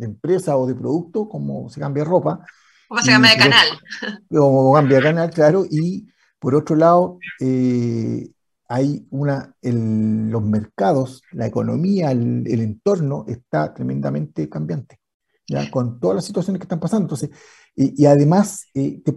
empresa 0.00 0.56
o 0.56 0.66
de 0.66 0.74
producto 0.74 1.28
como 1.28 1.68
se 1.68 1.80
cambia 1.80 2.02
de 2.02 2.10
ropa. 2.10 2.44
Como 2.88 3.02
se 3.02 3.10
cambia 3.10 3.32
de 3.32 3.36
canal. 3.36 3.66
Como 4.30 4.72
cambia 4.72 4.96
de 4.96 5.02
canal, 5.02 5.30
claro. 5.30 5.66
Y 5.70 6.08
por 6.38 6.54
otro 6.54 6.74
lado, 6.74 7.18
eh, 7.40 8.30
hay 8.68 9.06
una, 9.10 9.54
los 9.62 10.42
mercados, 10.42 11.22
la 11.32 11.46
economía, 11.46 12.10
el, 12.10 12.46
entorno 12.46 13.24
está 13.28 13.72
tremendamente 13.72 14.48
cambiante, 14.48 15.00
¿ya? 15.46 15.70
con 15.70 15.98
todas 15.98 16.16
las 16.16 16.24
situaciones 16.26 16.60
que 16.60 16.64
están 16.64 16.80
pasando. 16.80 17.04
Entonces, 17.04 17.30
y, 17.74 18.06
además, 18.06 18.66
eh, 18.74 19.00
te 19.04 19.14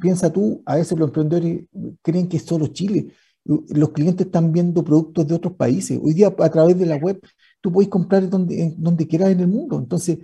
piensa 0.00 0.32
tú, 0.32 0.62
a 0.64 0.76
veces 0.76 0.96
los 0.96 1.08
emprendedores 1.08 1.64
creen 2.02 2.28
que 2.28 2.36
es 2.36 2.44
solo 2.44 2.68
Chile. 2.68 3.12
Los 3.44 3.90
clientes 3.90 4.26
están 4.26 4.52
viendo 4.52 4.84
productos 4.84 5.26
de 5.26 5.34
otros 5.34 5.54
países. 5.54 5.98
Hoy 6.02 6.14
día, 6.14 6.28
a 6.38 6.48
través 6.50 6.78
de 6.78 6.86
la 6.86 6.96
web, 6.96 7.20
tú 7.60 7.72
puedes 7.72 7.88
comprar 7.88 8.28
donde, 8.28 8.74
donde 8.76 9.06
quieras 9.06 9.30
en 9.30 9.40
el 9.40 9.48
mundo. 9.48 9.78
Entonces, 9.78 10.18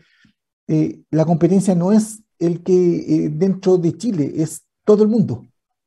eh, 0.69 1.01
la 1.11 1.25
competencia 1.25 1.75
no 1.75 1.93
es 1.93 2.23
el 2.39 2.63
que 2.63 2.73
eh, 2.73 3.29
dentro 3.31 3.77
de 3.79 3.97
Chile, 3.97 4.33
es 4.37 4.63
todo 4.85 5.03
el 5.03 5.09
mundo. 5.09 5.47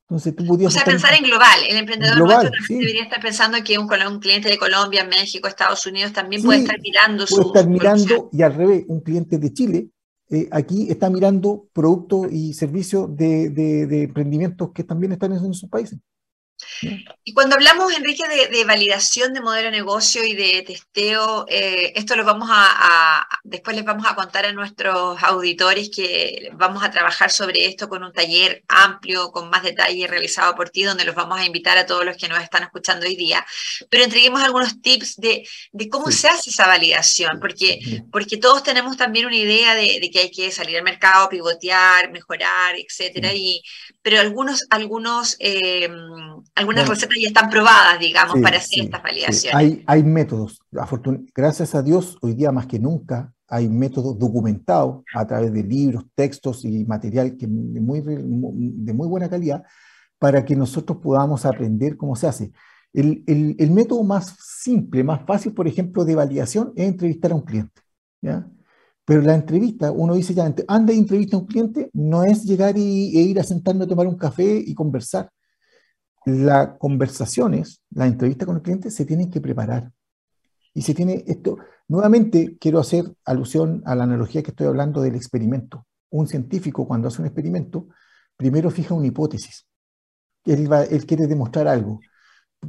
Entonces, 0.10 0.36
tú 0.36 0.46
podías 0.46 0.72
o 0.72 0.76
sea, 0.76 0.86
pensar 0.86 1.14
en 1.14 1.24
global. 1.24 1.60
El 1.68 1.78
emprendedor 1.78 2.16
global, 2.16 2.52
debería 2.70 3.04
estar 3.04 3.22
pensando 3.22 3.58
que 3.64 3.78
un, 3.78 3.90
un, 3.92 4.20
cliente 4.20 4.48
de 4.48 4.58
Colombia, 4.58 5.04
México, 5.04 5.50
Estados 5.50 5.86
Unidos 5.86 6.14
también 6.14 6.42
puede 6.44 6.60
estar 6.60 6.80
mirando 6.80 7.26
puede 7.26 7.44
su. 7.44 7.52
Puede 7.52 7.60
estar 7.60 7.68
mirando, 7.68 8.30
y 8.32 8.42
al 8.42 8.54
revés, 8.54 8.86
un 8.88 9.02
cliente 9.02 9.38
de 9.38 9.54
Chile 9.54 9.90
eh, 10.30 10.50
aquí 10.52 10.88
está 10.90 11.10
mirando 11.10 11.70
productos 11.72 12.28
y 12.32 12.54
servicios 12.54 13.16
de, 13.16 13.50
de, 13.50 14.04
emprendimientos 14.04 14.72
que 14.74 14.84
también 14.84 15.14
están 15.14 15.32
en, 15.32 15.54
sus 15.54 15.70
países. 15.70 16.00
Y 17.24 17.34
cuando 17.34 17.56
hablamos, 17.56 17.94
Enrique, 17.94 18.24
de, 18.28 18.66
validación 18.66 19.34
de 19.34 19.42
modelo 19.42 19.66
de 19.66 19.78
negocio 19.78 20.24
y 20.24 20.34
de 20.34 20.64
testeo, 20.64 21.46
eh, 21.50 21.94
esto 21.96 22.16
lo 22.16 22.24
vamos 22.24 22.50
a, 22.52 23.28
después 23.44 23.76
les 23.76 23.86
vamos 23.86 24.06
a 24.08 24.16
contar 24.16 24.46
a 24.46 24.54
nuestros 24.54 25.22
auditores 25.22 25.90
que 25.94 26.50
vamos 26.54 26.84
a 26.84 26.92
trabajar 26.92 27.32
sobre 27.32 27.66
esto 27.66 27.90
con 27.90 28.04
un 28.04 28.14
taller 28.14 28.64
amplio, 28.68 29.32
con 29.32 29.50
más 29.50 29.64
detalle 29.64 30.08
realizado 30.08 30.56
por 30.56 30.70
ti, 30.70 30.84
donde 30.84 31.06
los 31.06 31.16
vamos 31.16 31.40
a 31.40 31.46
invitar 31.46 31.78
a 31.78 31.86
todos 31.86 32.06
los 32.06 32.18
que 32.18 32.28
nos 32.28 32.42
están 32.42 32.64
escuchando 32.64 33.06
hoy 33.06 33.16
día. 33.16 33.46
Pero 33.90 34.04
entreguemos 34.04 34.42
algunos 34.42 34.82
tips 34.82 35.18
de, 35.18 35.48
cómo 35.92 36.12
se 36.12 36.28
hace 36.28 36.50
esa 36.50 36.68
validación, 36.68 37.40
porque, 37.40 37.80
porque 38.12 38.38
todos 38.38 38.64
tenemos 38.64 38.98
también 38.98 39.26
una 39.26 39.38
idea 39.38 39.76
de, 39.76 40.10
que 40.12 40.20
hay 40.20 40.32
que 40.32 40.52
salir 40.52 40.78
al 40.78 40.84
mercado, 40.84 41.30
pivotear, 41.30 42.12
mejorar, 42.12 42.76
etcétera, 42.76 43.34
y, 43.34 43.62
pero 44.02 44.20
algunos, 44.20 44.66
algunos 44.70 45.36
eh, 45.40 45.90
algunas 46.56 46.88
recetas 46.88 47.18
ya 47.22 47.28
están 47.28 47.50
probadas, 47.50 48.00
digamos, 48.00 48.40
para 48.42 48.58
hacer 48.58 48.86
estas 48.86 49.04
validaciones. 49.04 49.56
Hay, 49.56 49.84
hay 49.86 50.04
métodos. 50.04 50.60
Gracias 51.36 51.76
a 51.76 51.82
Dios, 51.82 52.18
hoy 52.22 52.34
día 52.34 52.52
más 52.52 52.68
que 52.68 52.80
nunca 52.80 53.34
hay 53.48 53.70
métodos 53.70 54.20
documentados 54.20 55.04
a 55.16 55.26
través 55.26 55.54
de 55.54 55.64
libros, 55.64 56.06
textos 56.14 56.66
y 56.66 56.84
material 56.86 57.38
que 57.38 57.48
de, 57.48 57.80
muy, 57.80 58.02
de 58.02 58.94
muy 58.94 59.08
buena 59.08 59.30
calidad 59.30 59.64
para 60.20 60.44
que 60.44 60.56
nosotros 60.56 60.98
podamos 61.02 61.46
aprender 61.46 61.96
cómo 61.96 62.16
se 62.16 62.28
hace. 62.28 62.52
El, 62.94 63.24
el, 63.28 63.56
el, 63.60 63.72
método 63.72 64.04
más 64.04 64.36
simple, 64.40 65.04
más 65.04 65.22
fácil, 65.26 65.54
por 65.54 65.68
ejemplo, 65.68 66.04
de 66.04 66.16
validación 66.16 66.74
es 66.76 66.88
entrevistar 66.88 67.32
a 67.32 67.36
un 67.36 67.42
cliente. 67.42 67.82
¿ya? 68.22 68.48
Pero 69.06 69.22
la 69.22 69.36
entrevista, 69.36 69.92
uno 69.92 70.16
dice 70.16 70.34
ya, 70.34 70.54
anda 70.68 70.94
y 70.94 70.98
entrevista 70.98 71.38
a 71.38 71.40
un 71.40 71.46
cliente, 71.46 71.90
no 71.94 72.24
es 72.24 72.44
llegar 72.44 72.78
y, 72.78 73.18
e 73.18 73.22
ir 73.22 73.40
a 73.40 73.44
sentarme 73.44 73.86
a 73.86 73.88
tomar 73.88 74.08
un 74.08 74.18
café 74.18 74.62
y 74.66 74.74
conversar 74.74 75.30
las 76.28 76.78
conversaciones, 76.78 77.82
la 77.92 78.06
entrevista 78.06 78.46
con 78.46 78.58
el 78.58 78.62
cliente 78.62 78.92
se 78.92 79.06
tienen 79.06 79.32
que 79.32 79.40
preparar. 79.40 79.92
Y 80.74 80.82
se 80.82 80.94
tiene 80.94 81.24
esto, 81.26 81.58
nuevamente 81.88 82.58
quiero 82.60 82.80
hacer 82.80 83.06
alusión 83.24 83.82
a 83.86 83.96
la 83.96 84.04
analogía 84.04 84.44
que 84.44 84.52
estoy 84.52 84.68
hablando 84.68 85.02
del 85.02 85.16
experimento. 85.16 85.86
Un 86.10 86.28
científico 86.28 86.86
cuando 86.86 87.08
hace 87.08 87.22
un 87.22 87.28
experimento, 87.28 87.88
primero 88.36 88.70
fija 88.70 88.94
una 88.94 89.08
hipótesis. 89.08 89.66
Él, 90.44 90.72
va, 90.72 90.84
él 90.84 91.06
quiere 91.06 91.28
demostrar 91.28 91.68
algo. 91.68 92.02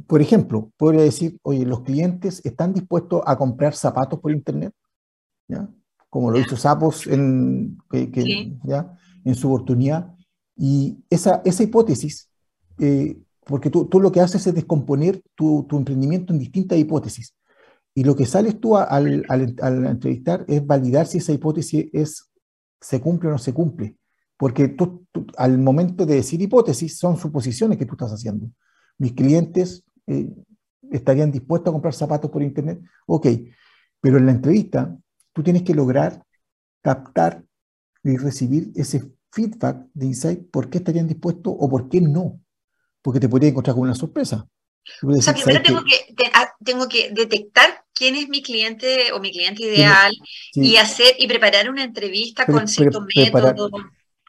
Por 0.07 0.21
ejemplo, 0.21 0.71
podría 0.77 1.01
decir, 1.01 1.37
oye, 1.41 1.65
los 1.65 1.81
clientes 1.81 2.41
están 2.45 2.73
dispuestos 2.73 3.21
a 3.25 3.37
comprar 3.37 3.75
zapatos 3.75 4.19
por 4.21 4.31
Internet, 4.31 4.73
¿ya? 5.49 5.69
como 6.09 6.31
lo 6.31 6.39
hizo 6.39 6.55
Sapos 6.55 7.07
en, 7.07 7.77
¿ya? 8.63 8.97
en 9.25 9.35
su 9.35 9.53
oportunidad. 9.53 10.15
Y 10.55 11.03
esa, 11.09 11.41
esa 11.43 11.63
hipótesis 11.63 12.29
eh, 12.79 13.17
porque 13.49 13.71
tú, 13.71 13.85
tú, 13.85 13.99
lo 13.99 14.11
que 14.11 14.21
haces 14.21 14.45
es 14.45 14.53
descomponer 14.53 15.23
tu, 15.33 15.65
tu, 15.67 15.79
emprendimiento 15.79 16.31
en 16.31 16.37
distintas 16.37 16.77
hipótesis. 16.77 17.35
Y 17.95 18.03
lo 18.03 18.15
que 18.15 18.27
sales 18.27 18.59
tú 18.59 18.77
al, 18.77 19.25
al, 19.27 19.85
entrevistar 19.87 20.45
es 20.47 20.63
validar 20.65 21.07
si 21.07 21.17
esa 21.17 21.33
hipótesis 21.33 21.87
es, 21.91 22.29
se 22.79 23.01
cumple 23.01 23.29
o 23.29 23.31
no 23.31 23.39
se 23.39 23.51
cumple. 23.51 23.97
Porque 24.37 24.67
tú, 24.67 25.03
al 25.35 25.57
momento 25.57 26.05
de 26.05 26.15
decir 26.15 26.39
hipótesis 26.39 26.99
son 26.99 27.17
suposiciones 27.17 27.79
que 27.79 27.87
tú 27.87 27.93
estás 27.93 28.11
haciendo. 28.11 28.51
Mis 28.99 29.13
clientes 29.13 29.83
eh, 30.05 30.29
estarían 30.91 31.31
dispuestos 31.31 31.71
a 31.71 31.73
comprar 31.73 31.95
zapatos 31.95 32.29
por 32.29 32.43
internet. 32.43 32.79
Ok, 33.07 33.29
pero 33.99 34.19
en 34.19 34.27
la 34.27 34.33
entrevista 34.33 34.95
tú 35.33 35.41
tienes 35.41 35.63
que 35.63 35.73
lograr 35.73 36.23
captar 36.83 37.43
y 38.03 38.15
recibir 38.15 38.71
ese 38.75 39.11
feedback 39.31 39.87
de 39.95 40.05
insight, 40.05 40.51
por 40.51 40.69
qué 40.69 40.77
estarían 40.77 41.07
dispuestos 41.07 41.51
o 41.57 41.67
por 41.67 41.89
qué 41.89 41.99
no 41.99 42.39
porque 43.01 43.19
te 43.19 43.29
podría 43.29 43.49
encontrar 43.49 43.75
con 43.75 43.83
una 43.83 43.95
sorpresa. 43.95 44.47
O 45.03 45.21
sea, 45.21 45.33
primero 45.33 45.61
tengo 45.61 45.83
que, 45.83 46.25
ah, 46.33 46.49
tengo 46.63 46.87
que 46.87 47.11
detectar 47.11 47.83
quién 47.93 48.15
es 48.15 48.29
mi 48.29 48.41
cliente 48.41 49.11
o 49.13 49.19
mi 49.19 49.31
cliente 49.31 49.63
ideal 49.63 50.11
y 50.53 50.77
hacer 50.77 51.15
y 51.19 51.27
preparar 51.27 51.69
una 51.69 51.83
entrevista 51.83 52.45
con 52.45 52.67
cierto 52.67 53.05
método. 53.15 53.69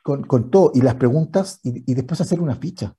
Con, 0.02 0.24
con, 0.24 0.50
todo, 0.50 0.72
y 0.74 0.80
las 0.80 0.94
preguntas, 0.94 1.60
y, 1.62 1.94
después 1.94 2.20
hacer 2.20 2.40
una 2.40 2.56
ficha. 2.56 2.94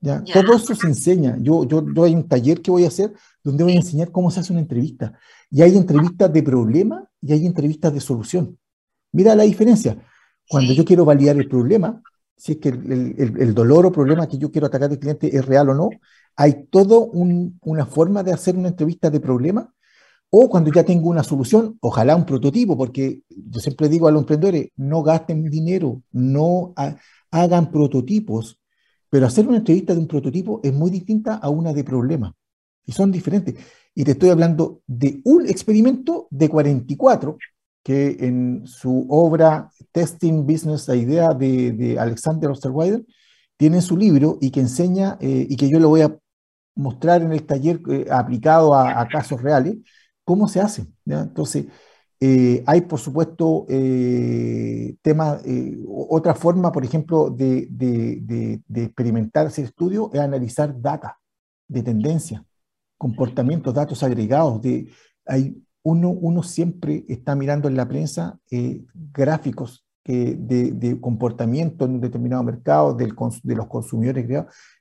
¿ya? 0.00 0.22
Todo 0.22 0.56
eso 0.56 0.74
se 0.74 0.86
enseña. 0.86 1.36
Yo, 1.40 1.64
yo, 1.66 1.84
yo 1.92 2.04
hay 2.04 2.14
un 2.14 2.28
taller 2.28 2.62
que 2.62 2.70
voy 2.70 2.84
a 2.84 2.88
hacer 2.88 3.12
donde 3.42 3.64
voy 3.64 3.72
a 3.72 3.76
enseñar 3.76 4.12
cómo 4.12 4.30
se 4.30 4.40
hace 4.40 4.52
una 4.52 4.62
entrevista. 4.62 5.18
Y 5.50 5.62
hay 5.62 5.76
entrevistas 5.76 6.32
de 6.32 6.42
problema 6.42 7.04
y 7.20 7.32
hay 7.32 7.46
entrevistas 7.46 7.92
de 7.92 8.00
solución. 8.00 8.58
Mira 9.12 9.34
la 9.34 9.42
diferencia. 9.42 9.98
Cuando 10.48 10.72
yo 10.72 10.84
quiero 10.84 11.04
validar 11.04 11.36
el 11.36 11.48
problema, 11.48 12.00
si 12.36 12.52
es 12.52 12.58
que 12.58 12.68
el, 12.68 13.54
dolor 13.54 13.86
o 13.86 13.92
problema 13.92 14.28
que 14.28 14.38
yo 14.38 14.50
quiero 14.50 14.66
atacar 14.66 14.90
al 14.90 14.98
cliente 14.98 15.34
es 15.36 15.44
real 15.44 15.70
o 15.70 15.74
no. 15.74 15.90
Hay 16.36 16.66
todo 16.70 17.06
una 17.06 17.86
forma 17.86 18.22
de 18.22 18.32
hacer 18.32 18.56
una 18.56 18.68
entrevista 18.68 19.10
de 19.10 19.20
problema 19.20 19.72
o 20.30 20.50
cuando 20.50 20.72
ya 20.72 20.84
tengo 20.84 21.08
una 21.08 21.22
solución, 21.22 21.78
ojalá 21.80 22.16
un 22.16 22.26
prototipo, 22.26 22.76
porque 22.76 23.22
yo 23.28 23.60
siempre 23.60 23.88
digo 23.88 24.08
a 24.08 24.10
los 24.10 24.22
emprendedores, 24.22 24.68
no 24.76 25.02
gasten 25.02 25.44
dinero, 25.44 26.02
no 26.12 26.74
hagan 27.30 27.70
prototipos, 27.70 28.60
pero 29.08 29.26
hacer 29.26 29.46
una 29.46 29.58
entrevista 29.58 29.94
de 29.94 30.00
un 30.00 30.08
prototipo 30.08 30.60
es 30.62 30.74
muy 30.74 30.90
distinta 30.90 31.36
a 31.36 31.48
una 31.48 31.72
de 31.72 31.84
problema 31.84 32.34
y 32.84 32.92
son 32.92 33.12
diferentes. 33.12 33.54
Y 33.94 34.04
te 34.04 34.12
estoy 34.12 34.30
hablando 34.30 34.82
de 34.86 35.20
un 35.24 35.46
experimento 35.46 36.26
de 36.30 36.48
44 36.48 37.38
que 37.86 38.16
en 38.18 38.66
su 38.66 39.06
obra 39.08 39.70
Testing 39.92 40.44
Business, 40.44 40.88
la 40.88 40.96
idea 40.96 41.32
de, 41.32 41.96
Alexander 42.00 42.50
Osterweider, 42.50 43.04
tienen 43.56 43.80
su 43.80 43.96
libro 43.96 44.38
y 44.40 44.50
que 44.50 44.58
enseña, 44.58 45.16
eh, 45.20 45.46
y 45.48 45.54
que 45.54 45.68
yo 45.68 45.78
lo 45.78 45.88
voy 45.88 46.00
a 46.00 46.18
mostrar 46.74 47.22
en 47.22 47.30
el 47.30 47.46
taller 47.46 47.80
eh, 47.88 48.08
aplicado 48.10 48.74
a, 48.74 49.06
casos 49.06 49.40
reales, 49.40 49.76
cómo 50.24 50.48
se 50.48 50.60
hace. 50.60 50.88
Entonces, 51.04 51.66
eh, 52.18 52.64
hay, 52.66 52.80
por 52.80 52.98
supuesto, 52.98 53.66
temas, 55.00 55.42
otra 55.86 56.34
forma, 56.34 56.72
por 56.72 56.84
ejemplo, 56.84 57.30
de, 57.30 57.68
de, 57.70 58.60
de, 58.66 58.82
experimentar 58.82 59.46
ese 59.46 59.62
estudio 59.62 60.10
es 60.12 60.18
analizar 60.18 60.74
data 60.80 61.20
de 61.68 61.84
tendencia, 61.84 62.44
comportamientos, 62.98 63.72
datos 63.72 64.02
agregados. 64.02 64.60
De, 64.60 64.90
hay, 65.24 65.54
uno, 65.86 66.10
uno 66.10 66.42
siempre 66.42 67.04
está 67.08 67.36
mirando 67.36 67.68
en 67.68 67.76
la 67.76 67.86
prensa 67.86 68.40
gráficos 69.12 69.86
de, 70.04 70.98
comportamiento 71.00 71.84
en 71.84 71.92
un 71.92 72.00
determinado 72.00 72.42
mercado, 72.42 72.92
del, 72.94 73.14
de 73.44 73.54
los 73.54 73.68
consumidores 73.68 74.26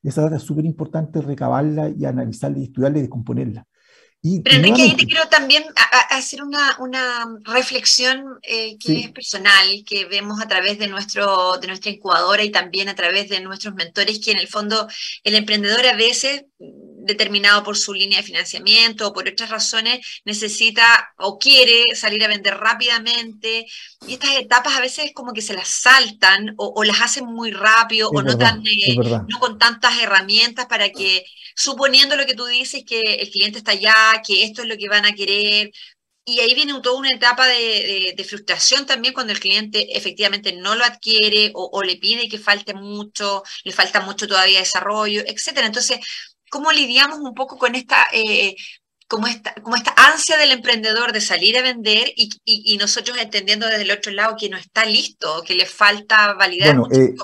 Esa 0.01 0.24
data 0.24 0.38
es 0.38 0.41
súper 0.41 0.65
importante 0.65 1.21
recabarla 1.21 1.89
y 1.95 2.05
analizarla 2.05 2.57
y 2.57 2.63
estudiarla 2.63 2.97
y 2.97 3.01
descomponerla. 3.01 3.67
Y, 4.24 4.41
Pero 4.41 4.55
Enrique, 4.55 4.81
ahí 4.81 4.95
te 4.95 5.05
quiero 5.05 5.27
también 5.27 5.63
hacer 6.09 6.41
una, 6.41 6.75
una 6.79 7.38
reflexión 7.43 8.25
eh, 8.41 8.75
que 8.79 9.01
es 9.01 9.12
personal, 9.12 9.83
que 9.85 10.05
vemos 10.05 10.41
a 10.41 10.47
través 10.47 10.79
de, 10.79 10.88
nuestro, 10.88 11.57
de 11.59 11.67
nuestra 11.67 11.91
incubadora 11.91 12.43
y 12.43 12.50
también 12.50 12.89
a 12.89 12.95
través 12.95 13.29
de 13.29 13.41
nuestros 13.41 13.75
mentores, 13.75 14.19
que 14.19 14.31
en 14.31 14.39
el 14.39 14.47
fondo 14.47 14.88
el 15.24 15.35
emprendedor 15.35 15.85
a 15.85 15.95
veces 15.95 16.45
determinado 17.05 17.63
por 17.63 17.77
su 17.77 17.93
línea 17.93 18.19
de 18.19 18.25
financiamiento 18.25 19.07
o 19.07 19.13
por 19.13 19.27
otras 19.27 19.50
razones, 19.50 20.21
necesita 20.25 21.13
o 21.17 21.38
quiere 21.38 21.95
salir 21.95 22.24
a 22.24 22.27
vender 22.27 22.57
rápidamente. 22.57 23.65
Y 24.07 24.13
estas 24.13 24.31
etapas 24.38 24.75
a 24.75 24.81
veces 24.81 25.12
como 25.13 25.33
que 25.33 25.41
se 25.41 25.53
las 25.53 25.69
saltan 25.69 26.53
o, 26.57 26.83
las 26.83 27.01
hacen 27.01 27.25
muy 27.25 27.51
rápido 27.51 28.09
o 28.09 28.21
no, 28.21 28.38
tan, 28.38 28.63
eh, 28.65 28.95
no 28.97 29.39
con 29.39 29.57
tantas 29.57 30.01
herramientas 30.01 30.65
para 30.65 30.89
que, 30.89 31.25
suponiendo 31.55 32.15
lo 32.15 32.25
que 32.25 32.35
tú 32.35 32.45
dices, 32.45 32.83
que 32.85 33.00
el 33.00 33.29
cliente 33.29 33.59
está 33.59 33.71
allá, 33.71 34.21
que 34.25 34.43
esto 34.43 34.62
es 34.63 34.67
lo 34.67 34.77
que 34.77 34.89
van 34.89 35.05
a 35.05 35.13
querer, 35.13 35.71
y 36.27 36.39
ahí 36.39 36.55
viene 36.55 36.81
toda 36.81 36.97
una 36.97 37.12
etapa 37.12 37.45
de, 37.47 38.25
frustración 38.27 38.88
también 38.88 39.13
cuando 39.13 39.31
el 39.31 39.39
cliente 39.39 39.95
efectivamente 39.95 40.53
no 40.53 40.74
lo 40.74 40.83
adquiere 40.83 41.51
o, 41.53 41.69
o, 41.71 41.83
le 41.83 41.97
pide 41.97 42.27
que 42.27 42.39
falte 42.39 42.74
mucho, 42.74 43.43
le 43.63 43.71
falta 43.71 44.01
mucho 44.01 44.27
todavía 44.27 44.60
desarrollo, 44.60 45.21
etcétera. 45.27 45.67
Entonces, 45.67 45.99
¿Cómo 46.49 46.71
lidiamos 46.71 47.19
un 47.19 47.34
poco 47.34 47.58
con 47.58 47.75
esta, 47.75 47.97
eh, 48.13 48.55
como 49.08 49.27
esta, 49.27 49.53
como 49.55 49.75
esta 49.75 49.93
ansia 49.97 50.38
del 50.38 50.51
emprendedor 50.51 51.12
de 51.12 51.21
salir 51.21 51.58
a 51.58 51.62
vender 51.62 52.08
y, 52.15 52.77
nosotros 52.77 53.17
entendiendo 53.17 53.67
desde 53.67 53.84
el 53.84 53.91
otro 53.91 54.12
lado 54.12 54.36
que 54.38 54.49
no 54.49 54.58
está 54.58 54.86
listo, 54.86 55.41
que 55.45 55.55
le 55.55 55.65
falta 55.65 56.34
validar 56.34 56.77
bueno, 56.77 56.95
eh, 56.95 57.15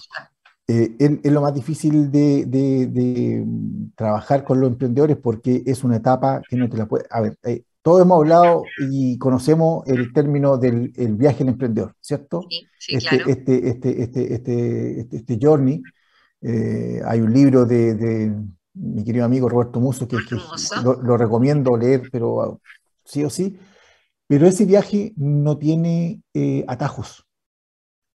eh, 0.67 1.19
es, 1.23 1.31
lo 1.31 1.41
más 1.41 1.53
difícil 1.53 2.12
de, 2.12 3.45
trabajar 3.95 4.43
con 4.43 4.60
los 4.60 4.71
emprendedores 4.71 5.17
porque 5.17 5.63
es 5.65 5.84
una 5.84 5.97
etapa 5.97 6.41
que 6.47 6.55
no 6.55 6.69
te 6.69 6.77
la 6.77 6.88
puede... 6.88 7.05
A 7.10 7.21
ver, 7.21 7.38
todos 7.81 8.01
hemos 8.03 8.19
hablado 8.19 8.63
y 8.91 9.17
conocemos 9.17 9.86
el 9.88 10.13
término 10.13 10.57
del 10.57 10.91
viaje 11.15 11.39
del 11.39 11.49
emprendedor, 11.49 11.95
¿cierto? 11.99 12.45
Sí, 12.49 12.67
sí, 12.77 12.95
este, 12.95 13.10
claro. 13.10 13.29
este, 13.29 13.69
este, 13.69 14.01
este, 14.03 14.34
este, 14.34 14.99
este, 15.01 15.15
este 15.17 15.39
journey, 15.41 15.81
hay 17.05 17.21
un 17.21 17.34
libro 17.34 17.65
de, 17.65 18.31
mi 18.73 19.03
querido 19.03 19.25
amigo 19.25 19.49
Roberto 19.49 19.79
Muso, 19.79 20.07
que, 20.07 20.17
lo, 20.84 21.17
recomiendo 21.17 21.75
leer, 21.77 22.10
pero 22.12 22.41
ah, 22.41 22.57
sí 23.03 23.23
o 23.23 23.29
sí. 23.29 23.57
Pero 24.27 24.47
ese 24.47 24.65
viaje 24.65 25.13
no 25.17 25.57
tiene 25.57 26.21
eh, 26.34 26.63
atajos, 26.67 27.25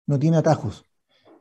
no 0.07 0.19
tiene 0.19 0.39
atajos. 0.39 0.85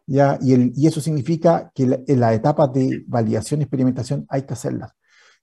¿ya? 0.06 0.38
Y, 0.42 0.54
el, 0.54 0.74
y 0.76 0.88
eso 0.88 1.02
significa 1.02 1.72
que 1.74 2.04
en 2.08 2.20
la 2.20 2.34
etapa 2.34 2.68
de 2.68 3.04
validación 3.08 3.62
y 3.62 3.64
experimentación 3.64 4.26
hay 4.30 4.44
que 4.44 4.54
hacerlas. 4.54 4.92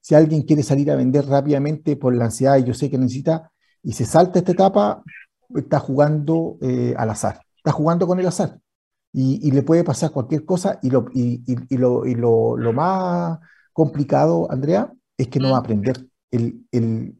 Si 0.00 0.14
alguien 0.14 0.42
quiere 0.42 0.62
salir 0.62 0.90
a 0.90 0.96
vender 0.96 1.26
rápidamente 1.26 1.96
por 1.96 2.14
la 2.14 2.26
ansiedad 2.26 2.58
y 2.58 2.64
yo 2.64 2.74
sé 2.74 2.90
que 2.90 2.98
necesita, 2.98 3.50
y 3.82 3.92
se 3.92 4.04
salta 4.04 4.38
esta 4.38 4.52
etapa, 4.52 5.02
está 5.54 5.78
jugando 5.78 6.58
eh, 6.60 6.94
al 6.96 7.10
azar, 7.10 7.40
está 7.56 7.72
jugando 7.72 8.06
con 8.06 8.20
el 8.20 8.26
azar. 8.26 8.58
Y, 9.14 9.46
y, 9.46 9.50
le 9.50 9.62
puede 9.62 9.84
pasar 9.84 10.10
cualquier 10.10 10.44
cosa 10.46 10.78
y 10.82 10.88
lo, 10.88 11.06
y, 11.12 11.42
y 11.46 11.76
lo, 11.76 12.02
lo, 12.04 12.56
lo, 12.56 12.72
más 12.72 13.38
complicado, 13.72 14.50
Andrea, 14.50 14.92
es 15.16 15.28
que 15.28 15.38
no 15.38 15.50
va 15.50 15.56
a 15.56 15.60
aprender. 15.60 16.06
El, 16.30 16.66
el 16.72 17.14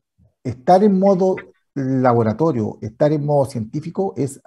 estar 0.44 0.82
en 0.82 0.98
modo 0.98 1.36
laboratorio, 1.74 2.78
estar 2.82 3.12
en 3.12 3.24
modo 3.24 3.46
científico 3.46 4.14
es, 4.16 4.40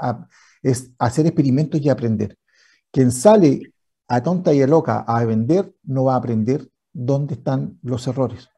es 0.62 0.92
hacer 1.00 1.26
experimentos 1.26 1.82
y 1.82 1.90
aprender. 1.90 2.38
Quien 2.92 3.12
sale 3.12 3.74
a 4.08 4.22
tonta 4.22 4.54
y 4.54 4.62
a 4.62 4.68
loca 4.68 5.04
a 5.08 5.24
vender 5.26 5.74
no 5.84 6.06
va 6.06 6.14
a 6.14 6.18
aprender 6.18 6.70
dónde 6.94 7.36
están 7.36 7.80
los 7.82 8.06
errores. 8.08 8.50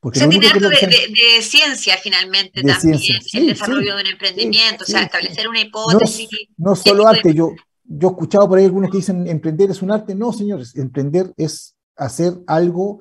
Porque 0.00 0.18
se 0.18 0.26
tiene 0.26 0.48
algo 0.48 0.68
de, 0.68 1.42
ciencia 1.42 1.96
finalmente 1.96 2.60
también, 2.60 2.98
el 3.34 3.46
desarrollo 3.46 3.94
de 3.94 4.02
un 4.02 4.08
emprendimiento, 4.08 4.82
o 4.82 4.86
sea, 4.86 5.02
establecer 5.02 5.46
una 5.46 5.60
hipótesis. 5.60 6.28
No, 6.56 6.70
no 6.70 6.76
solo 6.76 7.06
arte, 7.06 7.32
yo, 7.32 7.52
yo 7.84 8.08
he 8.08 8.10
escuchado 8.10 8.48
por 8.48 8.58
ahí 8.58 8.64
algunos 8.64 8.90
que 8.90 8.96
dicen 8.96 9.28
emprender 9.28 9.70
es 9.70 9.80
un 9.80 9.92
arte, 9.92 10.16
no 10.16 10.32
señores, 10.32 10.74
emprender 10.76 11.32
es 11.36 11.76
hacer 12.04 12.34
algo 12.46 13.00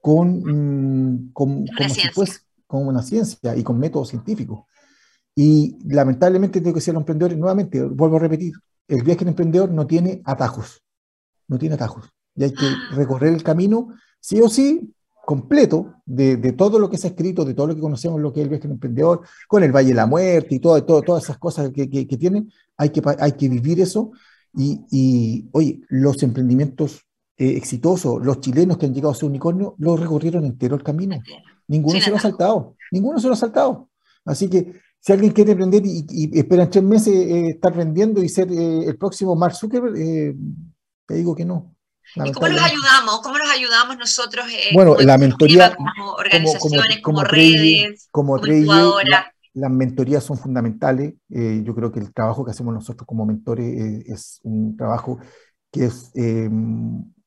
con, 0.00 0.42
mm, 0.42 1.32
como, 1.32 1.64
como 2.66 2.88
una 2.88 3.02
ciencia 3.02 3.56
y 3.56 3.62
con 3.62 3.78
métodos 3.78 4.08
científicos. 4.08 4.64
Y 5.34 5.78
lamentablemente 5.86 6.60
tengo 6.60 6.74
que 6.74 6.80
ser 6.80 6.94
los 6.94 7.02
emprendedores, 7.02 7.38
nuevamente, 7.38 7.82
vuelvo 7.82 8.16
a 8.16 8.20
repetir, 8.20 8.52
el 8.88 9.02
viaje 9.02 9.20
del 9.20 9.28
emprendedor 9.28 9.70
no 9.70 9.86
tiene 9.86 10.20
atajos, 10.24 10.82
no 11.48 11.58
tiene 11.58 11.76
atajos. 11.76 12.10
Y 12.34 12.44
hay 12.44 12.52
que 12.52 12.66
ah. 12.66 12.94
recorrer 12.94 13.32
el 13.32 13.42
camino, 13.42 13.88
sí 14.20 14.40
o 14.40 14.48
sí, 14.48 14.94
completo 15.24 15.94
de, 16.04 16.36
de, 16.36 16.52
todo 16.52 16.78
lo 16.78 16.90
que 16.90 16.98
se 16.98 17.06
ha 17.06 17.10
escrito, 17.10 17.44
de 17.44 17.54
todo 17.54 17.68
lo 17.68 17.74
que 17.74 17.80
conocemos, 17.80 18.20
lo 18.20 18.32
que 18.32 18.40
es 18.40 18.44
el 18.44 18.50
viaje 18.50 18.64
del 18.64 18.72
emprendedor, 18.72 19.20
con 19.48 19.62
el 19.62 19.72
Valle 19.72 19.88
de 19.88 19.94
la 19.94 20.06
Muerte 20.06 20.56
y 20.56 20.58
todo, 20.58 20.82
todo 20.84 21.02
todas 21.02 21.24
esas 21.24 21.38
cosas 21.38 21.70
que, 21.70 21.88
que, 21.88 22.06
que 22.06 22.16
tienen, 22.16 22.50
hay 22.76 22.90
que, 22.90 23.00
hay 23.18 23.32
que 23.32 23.48
vivir 23.48 23.80
eso. 23.80 24.10
Y, 24.54 24.84
y, 24.90 25.48
oye, 25.52 25.80
los 25.88 26.22
emprendimientos 26.22 27.06
eh, 27.38 27.56
exitoso, 27.56 28.18
los 28.18 28.40
chilenos 28.40 28.76
que 28.76 28.84
han 28.84 28.92
llegado 28.92 29.12
a 29.12 29.14
ser 29.14 29.24
unicornio, 29.24 29.74
lo 29.78 29.96
recorrieron 29.96 30.44
entero 30.44 30.76
el 30.76 30.82
camino. 30.82 31.18
Ninguno 31.66 31.98
se 31.98 32.10
lo 32.10 32.16
ha 32.16 32.20
saltado, 32.20 32.76
ninguno 32.90 33.18
se 33.18 33.26
lo 33.26 33.32
ha 33.32 33.36
saltado. 33.36 33.88
Así 34.26 34.50
que 34.50 34.80
si 35.00 35.12
alguien 35.12 35.32
quiere 35.32 35.52
emprender 35.52 35.82
y, 35.84 36.04
y 36.08 36.38
espera 36.38 36.68
tres 36.68 36.84
meses 36.84 37.14
eh, 37.14 37.48
estar 37.48 37.74
vendiendo 37.74 38.22
y 38.22 38.28
ser 38.28 38.52
eh, 38.52 38.84
el 38.86 38.98
próximo 38.98 39.34
Mark 39.34 39.54
Zuckerberg, 39.54 39.94
te 41.06 41.14
digo 41.14 41.34
que 41.34 41.46
no. 41.46 41.74
¿Y 42.16 42.32
cómo 42.32 42.48
los 42.48 42.62
ayudamos? 42.62 43.20
¿Cómo 43.22 43.38
los 43.38 43.50
ayudamos 43.50 43.96
nosotros? 43.96 44.44
bueno, 44.74 44.96
la 45.00 45.16
mentoría, 45.16 45.74
como 45.74 46.12
organizaciones, 46.12 47.00
como, 47.02 47.24
redes, 47.24 48.08
como, 48.10 48.38
las 49.54 49.70
mentorías 49.70 50.22
son 50.22 50.36
fundamentales. 50.36 51.14
yo 51.28 51.74
creo 51.74 51.90
que 51.90 52.00
el 52.00 52.12
trabajo 52.12 52.44
que 52.44 52.50
hacemos 52.50 52.74
nosotros 52.74 53.06
como 53.06 53.24
mentores 53.24 54.04
es 54.06 54.40
un 54.42 54.76
trabajo 54.76 55.18
que 55.70 55.86
es 55.86 56.12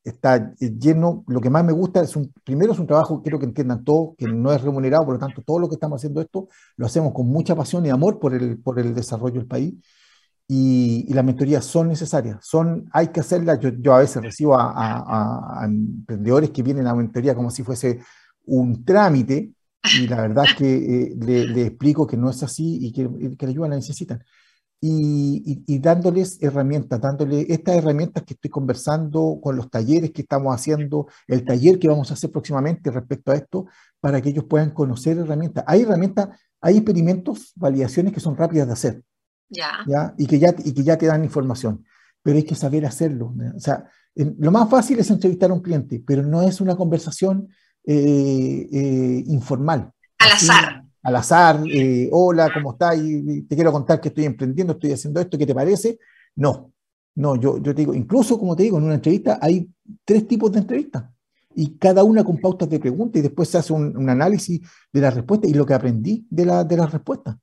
está 0.05 0.53
lleno, 0.59 1.23
lo 1.27 1.41
que 1.41 1.49
más 1.49 1.65
me 1.65 1.73
gusta 1.73 2.01
es 2.01 2.15
un, 2.15 2.31
primero 2.43 2.73
es 2.73 2.79
un 2.79 2.85
trabajo, 2.85 3.23
quiero 3.23 3.39
que 3.39 3.45
entiendan 3.45 3.83
todos, 3.83 4.15
que 4.15 4.27
no 4.27 4.53
es 4.53 4.61
remunerado, 4.61 5.03
por 5.03 5.15
lo 5.15 5.19
tanto, 5.19 5.41
todo 5.41 5.57
lo 5.57 5.67
que 5.67 5.73
estamos 5.73 5.99
haciendo 5.99 6.21
esto 6.21 6.47
lo 6.77 6.85
hacemos 6.85 7.11
con 7.11 7.27
mucha 7.27 7.55
pasión 7.55 7.85
y 7.85 7.89
amor 7.89 8.19
por 8.19 8.35
el, 8.35 8.59
por 8.59 8.79
el 8.79 8.93
desarrollo 8.93 9.39
del 9.39 9.47
país. 9.47 9.73
Y, 10.47 11.11
las 11.11 11.25
mentorías 11.25 11.65
son 11.65 11.87
necesarias, 11.87 12.37
son, 12.45 12.87
hay 12.93 13.07
que 13.07 13.21
hacerlas. 13.21 13.59
Yo, 13.59 13.69
yo 13.69 13.95
a 13.95 13.99
veces 13.99 14.21
recibo 14.21 14.55
a, 14.55 15.63
emprendedores 15.65 16.51
que 16.51 16.61
vienen 16.61 16.85
a 16.85 16.93
mentoría 16.93 17.33
como 17.33 17.49
si 17.49 17.63
fuese 17.63 17.99
un 18.45 18.85
trámite, 18.85 19.53
y 19.99 20.07
la 20.07 20.21
verdad 20.21 20.45
es 20.47 20.55
que 20.55 20.75
eh, 20.75 21.15
le, 21.17 21.65
explico 21.65 22.05
que 22.05 22.17
no 22.17 22.29
es 22.29 22.43
así 22.43 22.77
y 22.79 22.91
que, 22.91 23.35
que 23.37 23.45
la 23.47 23.51
ayuda 23.51 23.69
la 23.69 23.75
necesitan 23.75 24.23
y, 24.81 25.79
dándoles 25.79 26.41
herramientas, 26.41 27.01
dándoles 27.01 27.45
estas 27.49 27.75
herramientas 27.75 28.23
que 28.23 28.33
estoy 28.33 28.51
conversando 28.51 29.39
con 29.41 29.55
los 29.55 29.69
talleres 29.69 30.11
que 30.11 30.21
estamos 30.21 30.53
haciendo, 30.53 31.07
el 31.27 31.43
taller 31.43 31.79
que 31.79 31.87
vamos 31.87 32.11
a 32.11 32.13
hacer 32.13 32.31
próximamente 32.31 32.91
respecto 32.91 33.31
a 33.31 33.35
esto, 33.35 33.65
para 33.99 34.21
que 34.21 34.29
ellos 34.29 34.45
puedan 34.45 34.71
conocer 34.71 35.17
herramientas. 35.17 35.63
Hay 35.67 35.81
herramientas, 35.81 36.29
hay 36.61 36.77
experimentos, 36.77 37.53
validaciones 37.55 38.13
que 38.13 38.19
son 38.19 38.37
rápidas 38.37 38.67
de 38.67 38.73
hacer. 38.73 39.03
Ya. 39.49 40.13
Y, 40.17 40.27
que 40.27 40.39
ya, 40.39 40.53
y 40.63 40.73
que 40.73 40.83
ya 40.83 40.97
te 40.97 41.07
dan 41.07 41.23
información, 41.23 41.85
pero 42.21 42.37
hay 42.37 42.43
que 42.43 42.55
saber 42.55 42.85
hacerlo. 42.85 43.33
O 43.55 43.59
sea, 43.59 43.89
lo 44.15 44.51
más 44.51 44.69
fácil 44.69 44.99
es 44.99 45.09
entrevistar 45.09 45.49
a 45.49 45.53
un 45.53 45.61
cliente, 45.61 46.03
pero 46.05 46.23
no 46.23 46.41
es 46.41 46.61
una 46.61 46.75
conversación 46.75 47.47
eh, 47.85 48.67
eh, 48.71 49.23
informal. 49.27 49.91
Al 50.19 50.31
azar 50.31 50.84
al 51.05 51.15
azar, 51.17 51.61
eh, 51.71 52.09
hola, 52.11 52.49
¿cómo 52.51 52.71
estás? 52.71 52.97
Y, 52.97 53.43
te 53.43 53.53
quiero 53.53 53.71
contar 53.71 54.01
que 54.01 54.07
estoy 54.07 54.25
emprendiendo, 54.25 54.73
estoy 54.73 54.91
haciendo 54.91 55.21
esto, 55.21 55.37
¿qué 55.37 55.45
te 55.45 55.53
parece? 55.53 55.99
No, 56.35 56.73
no, 57.13 57.35
yo, 57.35 57.61
te 57.61 57.75
digo, 57.75 57.93
incluso 57.93 58.39
como 58.39 58.55
te 58.55 58.63
digo, 58.63 58.79
en 58.79 58.85
una 58.85 58.95
entrevista 58.95 59.37
hay 59.39 59.69
tres 60.03 60.27
tipos 60.27 60.51
de 60.51 60.59
entrevistas 60.59 61.05
y 61.53 61.77
cada 61.77 62.03
una 62.03 62.23
con 62.23 62.39
pautas 62.39 62.67
de 62.71 62.79
preguntas 62.79 63.19
y 63.19 63.21
después 63.21 63.47
se 63.49 63.59
hace 63.59 63.71
un, 63.71 64.09
análisis 64.09 64.61
de 64.91 65.01
la 65.01 65.11
respuesta 65.11 65.47
y 65.47 65.53
lo 65.53 65.63
que 65.63 65.75
aprendí 65.75 66.25
de, 66.27 66.45
la, 66.45 66.63
de 66.63 66.75
las 66.75 66.91
respuestas. 66.91 67.35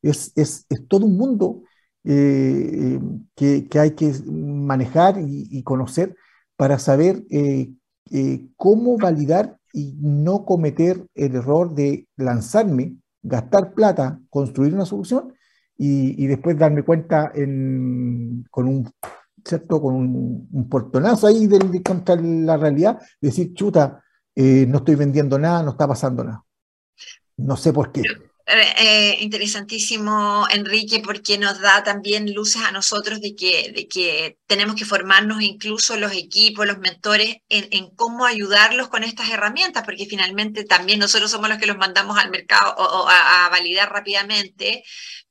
Es, 0.00 0.32
es, 0.34 0.66
todo 0.88 1.04
un 1.04 1.18
mundo 1.18 1.64
eh, 2.02 2.98
que, 3.34 3.68
hay 3.78 3.90
que 3.90 4.10
manejar 4.24 5.16
y, 5.20 5.62
conocer 5.64 6.16
para 6.56 6.78
saber 6.78 7.22
eh, 7.30 7.68
cómo 8.56 8.96
validar 8.96 9.58
y 9.76 9.94
no 10.00 10.46
cometer 10.46 11.06
el 11.14 11.36
error 11.36 11.74
de 11.74 12.08
lanzarme, 12.16 12.96
gastar 13.22 13.74
plata, 13.74 14.18
construir 14.30 14.72
una 14.72 14.86
solución 14.86 15.34
y, 15.76 16.26
después 16.26 16.58
darme 16.58 16.82
cuenta 16.82 17.30
con 18.50 18.68
un 18.68 18.90
¿cierto? 19.44 19.82
Con 19.82 19.94
un, 19.94 20.68
portonazo 20.70 21.26
ahí 21.26 21.46
de, 21.46 21.82
contra 21.82 22.16
la 22.16 22.56
realidad, 22.56 22.98
decir, 23.20 23.52
chuta, 23.52 24.02
eh, 24.34 24.64
no 24.66 24.78
estoy 24.78 24.94
vendiendo 24.94 25.38
nada, 25.38 25.62
no 25.62 25.72
está 25.72 25.86
pasando 25.86 26.24
nada. 26.24 26.42
No 27.36 27.58
sé 27.58 27.70
por 27.74 27.92
qué. 27.92 28.02
Eh, 28.48 28.74
eh, 28.78 29.16
interesantísimo, 29.22 30.46
Enrique, 30.50 31.00
porque 31.00 31.36
nos 31.36 31.60
da 31.60 31.82
también 31.82 32.32
luces 32.32 32.62
a 32.62 32.70
nosotros 32.70 33.20
de 33.20 33.34
que, 33.34 33.72
de 33.74 33.88
que 33.88 34.38
tenemos 34.46 34.76
que 34.76 34.84
formarnos 34.84 35.42
incluso 35.42 35.96
los 35.96 36.12
equipos, 36.12 36.64
los 36.64 36.78
mentores, 36.78 37.38
en, 37.48 37.90
cómo 37.96 38.24
ayudarlos 38.24 38.86
con 38.88 39.02
estas 39.02 39.30
herramientas, 39.30 39.82
porque 39.84 40.06
finalmente 40.06 40.62
también 40.64 41.00
nosotros 41.00 41.28
somos 41.32 41.48
los 41.48 41.58
que 41.58 41.66
los 41.66 41.76
mandamos 41.76 42.18
al 42.18 42.30
mercado 42.30 42.72
o, 42.76 43.08
a, 43.08 43.48
validar 43.50 43.90
rápidamente, 43.92 44.84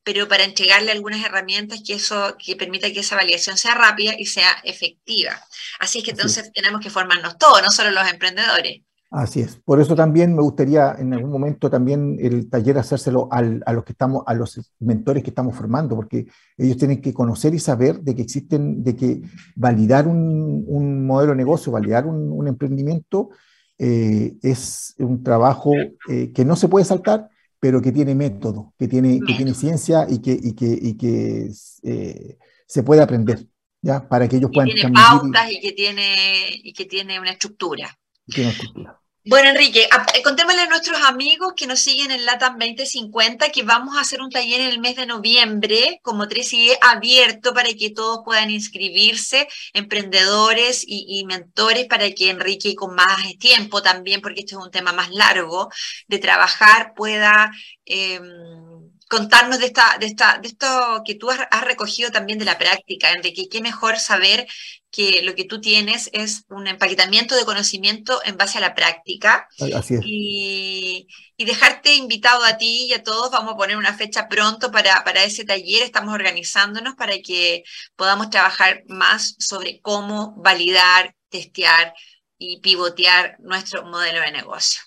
pero 0.03 0.27
para 0.27 0.43
entregarle 0.43 0.91
algunas 0.91 1.23
herramientas 1.23 1.81
que 1.85 1.93
eso 1.93 2.35
que 2.37 2.57
permita 2.57 2.91
que 2.91 2.99
esa 2.99 3.15
validación 3.15 3.57
sea 3.57 3.75
rápida 3.75 4.15
y 4.19 4.25
sea 4.25 4.51
efectiva. 4.65 5.41
Así 5.79 5.99
es 5.99 6.03
que 6.03 6.11
entonces 6.11 6.51
tenemos 6.53 6.81
que 6.81 6.89
formarnos 6.89 7.37
todos, 7.37 7.61
no 7.61 7.71
solo 7.71 7.91
los 7.91 8.07
emprendedores. 8.09 8.81
Así 9.17 9.39
es. 9.39 9.55
Por 9.55 9.79
eso 9.79 9.95
también 9.95 10.35
me 10.35 10.41
gustaría 10.41 10.93
en 10.99 11.13
algún 11.13 11.31
momento 11.31 11.69
también 11.69 12.17
el 12.19 12.49
taller 12.49 12.77
hacérselo 12.77 13.29
a 13.31 13.41
los 13.41 13.85
que 13.85 13.93
estamos, 13.93 14.23
a 14.27 14.33
los 14.33 14.73
mentores 14.79 15.23
que 15.23 15.29
estamos 15.29 15.55
formando, 15.55 15.95
porque 15.95 16.27
ellos 16.57 16.75
tienen 16.75 16.99
que 16.99 17.13
conocer 17.13 17.53
y 17.53 17.59
saber 17.59 18.01
de 18.01 18.13
que 18.13 18.23
existen, 18.23 18.83
de 18.83 18.93
que 18.93 19.21
validar 19.55 20.05
un, 20.05 21.05
modelo 21.07 21.31
de 21.31 21.37
negocio, 21.37 21.71
validar 21.71 22.05
un, 22.05 22.45
emprendimiento 22.45 23.29
eh, 23.77 24.35
es 24.41 24.95
un 24.99 25.23
trabajo 25.23 25.71
eh, 26.09 26.33
que 26.33 26.43
no 26.43 26.57
se 26.57 26.67
puede 26.67 26.83
saltar, 26.83 27.29
pero 27.57 27.81
que 27.81 27.93
tiene 27.93 28.15
método, 28.15 28.73
que 28.77 28.89
tiene, 28.89 29.21
que 29.25 29.33
tiene 29.33 29.53
ciencia 29.53 30.07
y 30.09 30.19
que, 30.19 30.37
y 30.37 30.51
que, 30.55 30.77
y 30.81 30.97
que 30.97 31.51
eh, 31.83 32.37
se 32.67 32.83
puede 32.83 33.01
aprender, 33.01 33.47
¿ya? 33.81 34.05
Para 34.09 34.27
que 34.27 34.35
ellos 34.35 34.51
puedan... 34.53 34.71
Tiene 34.71 34.91
pautas 34.91 35.49
y 35.53 35.61
que 35.61 35.71
tiene, 35.71 36.49
y 36.63 36.73
que 36.73 36.83
tiene 36.83 37.17
una 37.17 37.31
estructura. 37.31 37.97
Tiene 38.27 38.49
una 38.49 38.51
estructura. 38.51 39.01
Bueno, 39.27 39.49
Enrique, 39.49 39.89
eh, 40.13 40.21
contémosle 40.23 40.61
a 40.61 40.67
nuestros 40.67 41.01
amigos 41.01 41.53
que 41.57 41.65
nos 41.65 41.79
siguen 41.79 42.11
en 42.11 42.25
LATAM 42.25 42.59
2050 42.59 43.49
que 43.49 43.63
vamos 43.63 43.97
a 43.97 44.01
hacer 44.01 44.21
un 44.21 44.29
taller 44.29 44.61
en 44.61 44.67
el 44.67 44.79
mes 44.79 44.95
de 44.97 45.07
noviembre 45.07 45.99
como 46.03 46.27
3IE 46.27 46.77
abierto 46.79 47.51
para 47.51 47.69
que 47.73 47.89
todos 47.89 48.19
puedan 48.23 48.51
inscribirse, 48.51 49.47
emprendedores 49.73 50.83
y, 50.87 51.25
mentores, 51.25 51.87
para 51.87 52.11
que 52.11 52.29
Enrique 52.29 52.75
con 52.75 52.93
más 52.93 53.17
tiempo 53.39 53.81
también, 53.81 54.21
porque 54.21 54.41
este 54.41 54.53
es 54.55 54.61
un 54.61 54.69
tema 54.69 54.91
más 54.93 55.09
largo 55.09 55.69
de 56.07 56.19
trabajar, 56.19 56.93
pueda... 56.95 57.51
Em, 57.85 58.74
contarnos 59.09 59.59
de, 59.59 59.67
esta, 59.67 59.97
de, 59.99 60.07
esta, 60.07 60.39
de 60.39 60.47
esto 60.47 61.01
que 61.05 61.15
tú 61.15 61.29
has, 61.29 61.39
recogido 61.63 62.11
también 62.11 62.39
de 62.39 62.45
la 62.45 62.57
práctica, 62.57 63.11
Enrique. 63.11 63.47
Qué 63.49 63.61
mejor 63.61 63.99
saber 63.99 64.47
que 64.91 65.21
lo 65.23 65.35
que 65.35 65.43
tú 65.43 65.59
tienes 65.61 66.09
es 66.13 66.45
un 66.49 66.67
empaquetamiento 66.67 67.35
de 67.35 67.45
conocimiento 67.45 68.21
en 68.23 68.37
base 68.37 68.57
a 68.57 68.61
la 68.61 68.73
práctica. 68.73 69.47
Así 69.75 69.95
es. 69.95 70.01
Y, 70.03 71.07
dejarte 71.37 71.95
invitado 71.95 72.43
a 72.45 72.57
ti 72.57 72.87
y 72.89 72.93
a 72.93 73.03
todos. 73.03 73.29
Vamos 73.29 73.53
a 73.53 73.57
poner 73.57 73.77
una 73.77 73.93
fecha 73.93 74.27
pronto 74.27 74.71
para, 74.71 75.03
para 75.03 75.23
ese 75.23 75.43
taller. 75.43 75.83
Estamos 75.83 76.13
organizándonos 76.13 76.95
para 76.95 77.19
que 77.19 77.63
podamos 77.95 78.29
trabajar 78.29 78.83
más 78.87 79.35
sobre 79.39 79.81
cómo 79.81 80.33
validar, 80.37 81.15
testear, 81.29 81.93
y 82.37 82.59
pivotear 82.59 83.37
nuestro 83.39 83.83
modelo 83.85 84.21
de 84.21 84.31
negocio. 84.31 84.81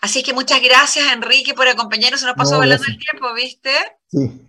Así 0.00 0.22
que 0.22 0.32
muchas 0.32 0.60
gracias, 0.62 1.12
Enrique, 1.12 1.54
por 1.54 1.68
acompañarnos. 1.68 2.20
Se 2.20 2.26
nos 2.26 2.36
pasó 2.36 2.56
volando 2.56 2.84
el 2.86 2.98
tiempo, 2.98 3.32
¿viste? 3.34 3.72
Sí, 4.08 4.40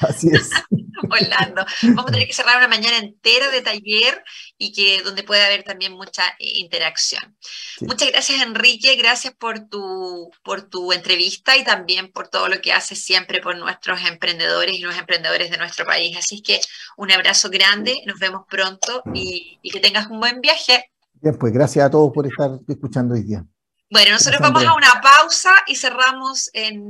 así 0.00 0.28
es. 0.32 0.50
volando. 1.02 1.64
Vamos 1.82 2.06
a 2.06 2.12
tener 2.12 2.26
que 2.26 2.32
cerrar 2.32 2.58
una 2.58 2.68
mañana 2.68 2.98
entera 2.98 3.50
de 3.50 3.60
taller 3.60 4.22
y 4.58 4.72
que 4.72 5.02
donde 5.02 5.22
puede 5.22 5.42
haber 5.42 5.62
también 5.62 5.92
mucha 5.92 6.26
eh, 6.38 6.58
interacción. 6.58 7.36
Muchas 7.80 8.10
gracias, 8.10 8.42
Enrique. 8.42 8.94
Gracias 8.96 9.34
por 9.34 9.68
tu, 9.68 10.30
por 10.42 10.68
tu 10.68 10.92
entrevista 10.92 11.56
y 11.56 11.64
también 11.64 12.12
por 12.12 12.28
todo 12.28 12.48
lo 12.48 12.60
que 12.60 12.72
haces 12.72 13.02
siempre 13.04 13.40
por 13.40 13.56
nuestros 13.56 14.00
emprendedores 14.02 14.76
y 14.76 14.82
los 14.82 14.96
emprendedores 14.96 15.50
de 15.50 15.58
nuestro 15.58 15.84
país. 15.84 16.16
Así 16.16 16.42
que 16.42 16.60
un 16.96 17.10
abrazo 17.10 17.50
grande. 17.50 18.02
Nos 18.06 18.18
vemos 18.18 18.42
pronto 18.48 19.02
y, 19.14 19.58
y 19.62 19.70
que 19.70 19.80
tengas 19.80 20.06
un 20.06 20.20
buen 20.20 20.40
viaje. 20.40 20.91
Bien, 21.22 21.36
pues 21.38 21.52
gracias 21.52 21.86
a 21.86 21.90
todos 21.90 22.10
por 22.12 22.26
estar 22.26 22.50
escuchando 22.66 23.14
hoy 23.14 23.22
día. 23.22 23.44
Bueno, 23.90 24.10
nosotros 24.10 24.40
vamos 24.40 24.64
a 24.64 24.74
una 24.74 25.00
pausa 25.00 25.50
y 25.66 25.76
cerramos 25.76 26.50
en 26.52 26.82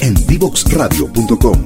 En 0.00 0.14
divoxradio.com. 0.28 1.64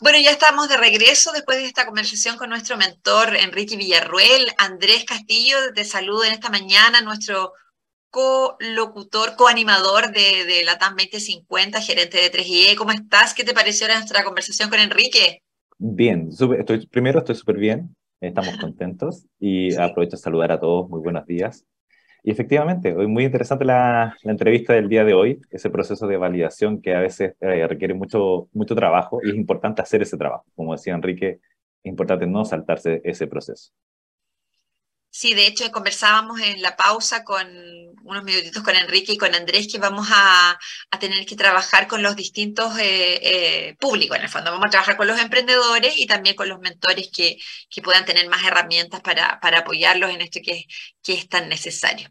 Bueno, 0.00 0.18
ya 0.24 0.30
estamos 0.30 0.70
de 0.70 0.78
regreso 0.78 1.32
después 1.32 1.58
de 1.58 1.66
esta 1.66 1.84
conversación 1.84 2.38
con 2.38 2.48
nuestro 2.48 2.78
mentor 2.78 3.36
Enrique 3.36 3.76
Villarruel. 3.76 4.52
Andrés 4.56 5.04
Castillo, 5.04 5.58
te 5.74 5.84
saludo 5.84 6.24
en 6.24 6.32
esta 6.32 6.48
mañana, 6.48 7.02
nuestro 7.02 7.52
co-locutor, 8.08 9.36
co-animador 9.36 10.12
de, 10.12 10.46
de 10.46 10.64
la 10.64 10.78
TAM 10.78 10.96
2050, 10.96 11.82
gerente 11.82 12.16
de 12.22 12.32
3IE. 12.32 12.74
¿Cómo 12.74 12.92
estás? 12.92 13.34
¿Qué 13.34 13.44
te 13.44 13.52
pareció 13.52 13.86
nuestra 13.86 14.24
conversación 14.24 14.70
con 14.70 14.80
Enrique? 14.80 15.42
Bien, 15.76 16.30
estoy, 16.30 16.86
primero 16.86 17.18
estoy 17.18 17.34
súper 17.34 17.58
bien. 17.58 17.94
Estamos 18.26 18.56
contentos 18.56 19.26
y 19.38 19.74
aprovecho 19.76 20.16
a 20.16 20.18
saludar 20.18 20.52
a 20.52 20.58
todos. 20.58 20.88
Muy 20.88 21.00
buenos 21.00 21.26
días. 21.26 21.66
Y 22.22 22.30
efectivamente, 22.30 22.94
hoy 22.94 23.06
muy 23.06 23.24
interesante 23.24 23.66
la, 23.66 24.16
la, 24.22 24.32
entrevista 24.32 24.72
del 24.72 24.88
día 24.88 25.04
de 25.04 25.12
hoy, 25.12 25.42
ese 25.50 25.68
proceso 25.68 26.06
de 26.06 26.16
validación 26.16 26.80
que 26.80 26.94
a 26.94 27.00
veces 27.00 27.34
eh, 27.40 27.66
requiere 27.68 27.92
mucho, 27.92 28.48
mucho 28.54 28.74
trabajo 28.74 29.20
y 29.22 29.28
es 29.28 29.34
importante 29.34 29.82
hacer 29.82 30.00
ese 30.00 30.16
trabajo. 30.16 30.46
Como 30.54 30.72
decía 30.72 30.94
Enrique, 30.94 31.40
es 31.82 31.90
importante 31.90 32.26
no 32.26 32.46
saltarse 32.46 33.02
ese 33.04 33.26
proceso. 33.26 33.72
Sí, 35.16 35.32
de 35.32 35.46
hecho 35.46 35.70
conversábamos 35.70 36.40
en 36.40 36.60
la 36.60 36.74
pausa 36.76 37.22
con 37.22 37.46
unos 38.02 38.24
minutitos 38.24 38.64
con 38.64 38.74
Enrique 38.74 39.12
y 39.12 39.16
con 39.16 39.32
Andrés 39.32 39.68
que 39.70 39.78
vamos 39.78 40.08
a, 40.10 40.58
tener 40.98 41.24
que 41.24 41.36
trabajar 41.36 41.86
con 41.86 42.02
los 42.02 42.16
distintos 42.16 42.76
eh, 42.78 43.20
eh, 43.22 43.76
públicos, 43.78 44.16
en 44.16 44.24
el 44.24 44.28
fondo. 44.28 44.50
Vamos 44.50 44.66
a 44.66 44.70
trabajar 44.70 44.96
con 44.96 45.06
los 45.06 45.20
emprendedores 45.20 45.94
y 45.98 46.06
también 46.06 46.34
con 46.34 46.48
los 46.48 46.58
mentores 46.60 47.10
que, 47.14 47.38
puedan 47.82 48.04
tener 48.04 48.28
más 48.28 48.44
herramientas 48.44 49.00
para, 49.02 49.38
apoyarlos 49.40 50.10
en 50.10 50.20
esto 50.20 50.40
que, 50.42 50.66
que 51.04 51.12
es 51.12 51.28
tan 51.28 51.48
necesario. 51.50 52.08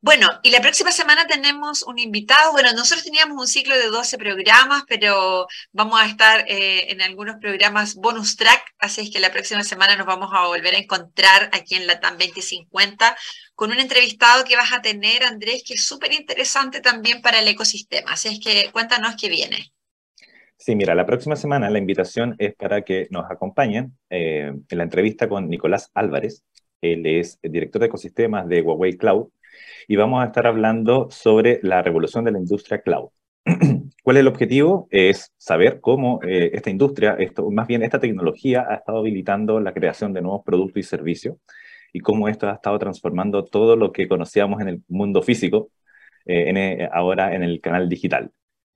Bueno, 0.00 0.28
y 0.44 0.50
la 0.50 0.60
próxima 0.60 0.92
semana 0.92 1.26
tenemos 1.26 1.82
un 1.82 1.98
invitado. 1.98 2.52
Bueno, 2.52 2.72
nosotros 2.72 3.04
teníamos 3.04 3.36
un 3.36 3.48
ciclo 3.48 3.76
de 3.76 3.88
12 3.88 4.16
programas, 4.16 4.84
pero 4.88 5.46
vamos 5.72 6.00
a 6.00 6.06
estar 6.06 6.44
eh, 6.48 6.92
en 6.92 7.02
algunos 7.02 7.36
programas 7.40 7.96
bonus 7.96 8.36
track, 8.36 8.62
así 8.78 9.00
es 9.02 9.10
que 9.10 9.18
la 9.18 9.32
próxima 9.32 9.64
semana 9.64 9.96
nos 9.96 10.06
vamos 10.06 10.30
a 10.32 10.46
volver 10.46 10.74
a 10.74 10.78
encontrar 10.78 11.50
aquí 11.52 11.74
en 11.74 11.88
la 11.88 11.98
TAM 11.98 12.16
2050 12.16 13.16
con 13.56 13.72
un 13.72 13.80
entrevistado 13.80 14.44
que 14.44 14.54
vas 14.54 14.72
a 14.72 14.80
tener, 14.80 15.24
Andrés, 15.24 15.64
que 15.66 15.74
es 15.74 15.84
súper 15.84 16.12
interesante 16.12 16.80
también 16.80 17.20
para 17.20 17.40
el 17.40 17.48
ecosistema. 17.48 18.12
Así 18.12 18.28
es 18.28 18.40
que 18.40 18.70
cuéntanos 18.70 19.16
qué 19.20 19.28
viene. 19.28 19.72
Sí, 20.56 20.76
mira, 20.76 20.94
la 20.94 21.06
próxima 21.06 21.34
semana 21.34 21.70
la 21.70 21.78
invitación 21.78 22.36
es 22.38 22.54
para 22.54 22.82
que 22.82 23.08
nos 23.10 23.28
acompañen 23.30 23.96
eh, 24.10 24.52
en 24.68 24.78
la 24.78 24.84
entrevista 24.84 25.28
con 25.28 25.48
Nicolás 25.48 25.90
Álvarez. 25.94 26.44
Él 26.80 27.06
es 27.06 27.38
el 27.42 27.52
director 27.52 27.80
de 27.80 27.86
ecosistemas 27.86 28.48
de 28.48 28.62
Huawei 28.62 28.96
Cloud 28.96 29.28
y 29.88 29.96
vamos 29.96 30.22
a 30.22 30.26
estar 30.26 30.46
hablando 30.46 31.08
sobre 31.10 31.60
la 31.62 31.82
revolución 31.82 32.24
de 32.24 32.32
la 32.32 32.38
industria 32.38 32.80
cloud. 32.80 33.08
¿Cuál 34.04 34.16
es 34.16 34.20
el 34.20 34.28
objetivo? 34.28 34.86
Es 34.90 35.32
saber 35.36 35.80
cómo 35.80 36.20
eh, 36.22 36.50
esta 36.52 36.70
industria, 36.70 37.14
esto, 37.18 37.50
más 37.50 37.66
bien 37.66 37.82
esta 37.82 37.98
tecnología, 37.98 38.66
ha 38.68 38.76
estado 38.76 38.98
habilitando 38.98 39.60
la 39.60 39.72
creación 39.72 40.12
de 40.12 40.22
nuevos 40.22 40.42
productos 40.44 40.78
y 40.78 40.82
servicios 40.82 41.36
y 41.92 42.00
cómo 42.00 42.28
esto 42.28 42.48
ha 42.48 42.54
estado 42.54 42.78
transformando 42.78 43.44
todo 43.44 43.76
lo 43.76 43.92
que 43.92 44.08
conocíamos 44.08 44.60
en 44.60 44.68
el 44.68 44.82
mundo 44.88 45.22
físico, 45.22 45.70
eh, 46.26 46.48
en, 46.48 46.56
eh, 46.56 46.88
ahora 46.92 47.34
en 47.34 47.42
el 47.42 47.60
canal 47.60 47.88
digital. 47.88 48.30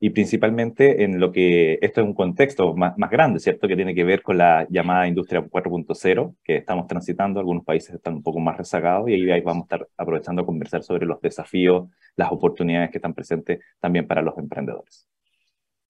Y 0.05 0.11
principalmente 0.11 1.05
en 1.05 1.21
lo 1.21 1.31
que 1.31 1.79
esto 1.81 2.01
es 2.01 2.07
un 2.09 2.13
contexto 2.13 2.75
más, 2.75 2.97
grande, 3.09 3.39
¿cierto? 3.39 3.69
Que 3.69 3.77
tiene 3.77 3.95
que 3.95 4.03
ver 4.03 4.21
con 4.21 4.37
la 4.37 4.67
llamada 4.69 5.07
industria 5.07 5.41
4.0 5.41 6.35
que 6.43 6.57
estamos 6.57 6.89
transitando. 6.89 7.39
Algunos 7.39 7.65
países 7.65 7.95
están 7.95 8.15
un 8.15 8.23
poco 8.25 8.41
más 8.41 8.57
rezagados 8.57 9.09
y 9.09 9.31
ahí 9.31 9.41
vamos 9.43 9.63
a 9.63 9.67
estar 9.67 9.89
aprovechando 9.97 10.43
a 10.43 10.45
conversar 10.45 10.83
sobre 10.83 11.07
los 11.07 11.21
desafíos, 11.21 11.89
las 12.17 12.33
oportunidades 12.33 12.91
que 12.91 12.99
están 12.99 13.15
presentes 13.15 13.61
también 13.79 14.09
para 14.09 14.23
los 14.23 14.37
emprendedores. 14.39 15.07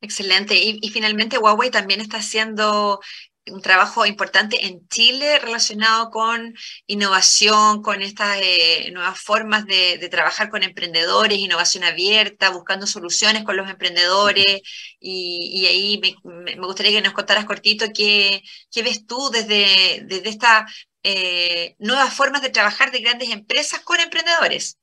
Excelente. 0.03 0.57
Y, 0.57 0.79
y, 0.83 0.91
finalmente 0.91 1.39
Huawei 1.39 1.71
también 1.71 2.03
está 2.03 2.19
haciendo 2.19 3.01
un 3.51 3.61
trabajo 3.61 4.07
importante 4.07 4.67
en 4.67 4.87
Chile 4.89 5.39
relacionado 5.41 6.11
con 6.11 6.55
innovación, 6.87 7.83
con 7.83 8.03
estas 8.03 8.39
eh, 8.41 8.91
nuevas 8.93 9.19
formas 9.19 9.67
de, 9.67 9.99
de, 9.99 10.09
trabajar 10.09 10.49
con 10.49 10.63
emprendedores, 10.63 11.39
innovación 11.39 11.83
abierta, 11.85 12.51
buscando 12.51 12.87
soluciones 12.87 13.43
con 13.43 13.57
los 13.57 13.69
emprendedores. 13.69 14.63
Y, 15.01 15.51
y 15.53 15.67
ahí 15.67 16.01
me, 16.25 16.55
me, 16.57 16.67
gustaría 16.67 16.93
que 16.93 17.03
nos 17.03 17.15
contaras 17.15 17.45
cortito 17.45 17.87
qué, 17.93 18.43
qué 18.71 18.83
ves 18.83 19.07
tú 19.07 19.31
desde, 19.33 20.05
desde 20.05 20.29
estas 20.29 20.73
eh, 21.03 21.75
nuevas 21.79 22.15
formas 22.15 22.43
de 22.43 22.51
trabajar 22.51 22.93
de 22.93 23.01
grandes 23.01 23.31
empresas 23.31 23.81
con 23.81 23.99
emprendedores. 23.99 24.79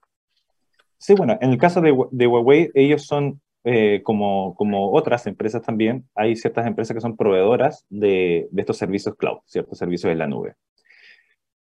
Sí, 0.98 1.13
bueno, 1.13 1.38
en 1.39 1.52
el 1.52 1.58
caso 1.58 1.80
de, 1.80 1.95
de 2.12 2.28
Huawei, 2.28 2.72
ellos 2.74 3.06
son 3.06 3.41
eh, 3.63 4.02
como, 4.04 4.56
como 4.56 4.91
otras 4.93 5.28
empresas 5.28 5.62
también, 5.62 6.08
hay 6.15 6.36
ciertas 6.36 6.65
empresas 6.67 6.95
que 6.95 7.02
son 7.02 7.17
proveedoras 7.17 7.86
de, 7.89 8.48
de 8.52 8.62
estos 8.62 8.78
servicios 8.78 9.15
cloud, 9.15 9.39
ciertos 9.45 9.78
servicios 9.78 10.12
en 10.12 10.17
la 10.19 10.28
nube. 10.28 10.56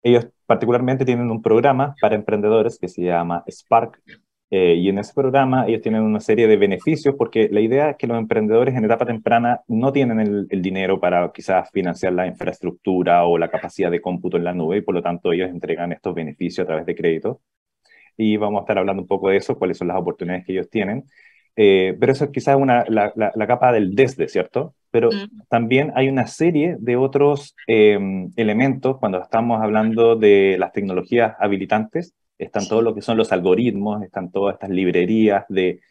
Ellos 0.04 0.28
particularmente 0.46 1.06
tienen 1.06 1.30
un 1.30 1.42
programa 1.42 1.96
para 2.02 2.16
emprendedores 2.16 2.80
que 2.80 2.88
se 2.88 3.04
llama 3.04 3.44
Spark, 3.50 4.02
eh, 4.54 4.76
y 4.76 4.90
en 4.90 5.00
ese 5.00 5.14
programa 5.14 5.66
ellos 5.66 5.82
tienen 5.82 6.02
una 6.02 6.20
serie 6.20 6.46
de 6.46 6.58
beneficios 6.58 7.16
porque 7.18 7.48
la 7.50 7.62
idea 7.62 7.92
es 7.92 7.96
que 7.98 8.06
los 8.06 8.18
emprendedores 8.18 8.76
en 8.76 8.84
etapa 8.84 9.06
temprana 9.06 9.62
no 9.70 9.94
tienen 9.94 10.20
el, 10.20 10.46
el, 10.50 10.62
dinero 10.62 11.00
para 11.00 11.32
quizás 11.32 11.72
financiar 11.72 12.12
la 12.12 12.28
infraestructura 12.28 13.24
o 13.24 13.38
la 13.38 13.50
capacidad 13.50 13.90
de 13.90 14.02
cómputo 14.02 14.36
en 14.36 14.44
la 14.44 14.54
nube 14.54 14.78
y 14.78 14.82
por 14.82 14.94
lo 14.94 15.02
tanto 15.02 15.32
ellos 15.32 15.50
entregan 15.50 15.94
estos 15.94 16.14
beneficios 16.14 16.66
a 16.66 16.68
través 16.68 16.86
de 16.86 16.96
crédito. 16.96 17.42
Y 18.18 18.38
vamos 18.38 18.60
a 18.60 18.64
estar 18.64 18.78
hablando 18.78 19.02
un 19.04 19.08
poco 19.08 19.30
de 19.30 19.38
eso, 19.38 19.58
cuáles 19.58 19.78
son 19.78 19.88
las 19.88 19.98
oportunidades 19.98 20.46
que 20.46 20.52
ellos 20.54 20.70
tienen. 20.70 21.06
Eh, 21.56 21.96
pero 22.00 22.14
eso 22.14 22.26
es 22.26 22.32
quizás 22.32 22.56
una, 22.56 22.86
la, 22.88 23.12
la, 23.16 23.32
la, 23.36 23.48
capa 23.48 23.72
del 23.72 23.94
desde, 23.94 24.28
¿cierto? 24.28 24.74
Pero 24.90 25.10
mm. 25.10 25.48
también 25.50 25.92
hay 25.96 26.10
una 26.10 26.28
serie 26.28 26.78
de 26.80 26.96
otros 26.96 27.56
eh, 27.68 28.00
elementos 28.36 28.98
cuando 28.98 29.22
estamos 29.22 29.62
hablando 29.62 30.16
de 30.16 30.58
las 30.60 30.72
tecnologías 30.72 31.36
habilitantes. 31.40 32.14
Están 32.38 32.68
todo 32.68 32.82
lo 32.82 32.96
que 32.96 33.02
son 33.02 33.18
los 33.18 33.32
algoritmos, 33.32 34.02
están 34.04 34.32
todas 34.32 34.54
estas 34.56 34.70
librerías 34.70 35.46
de, 35.48 35.82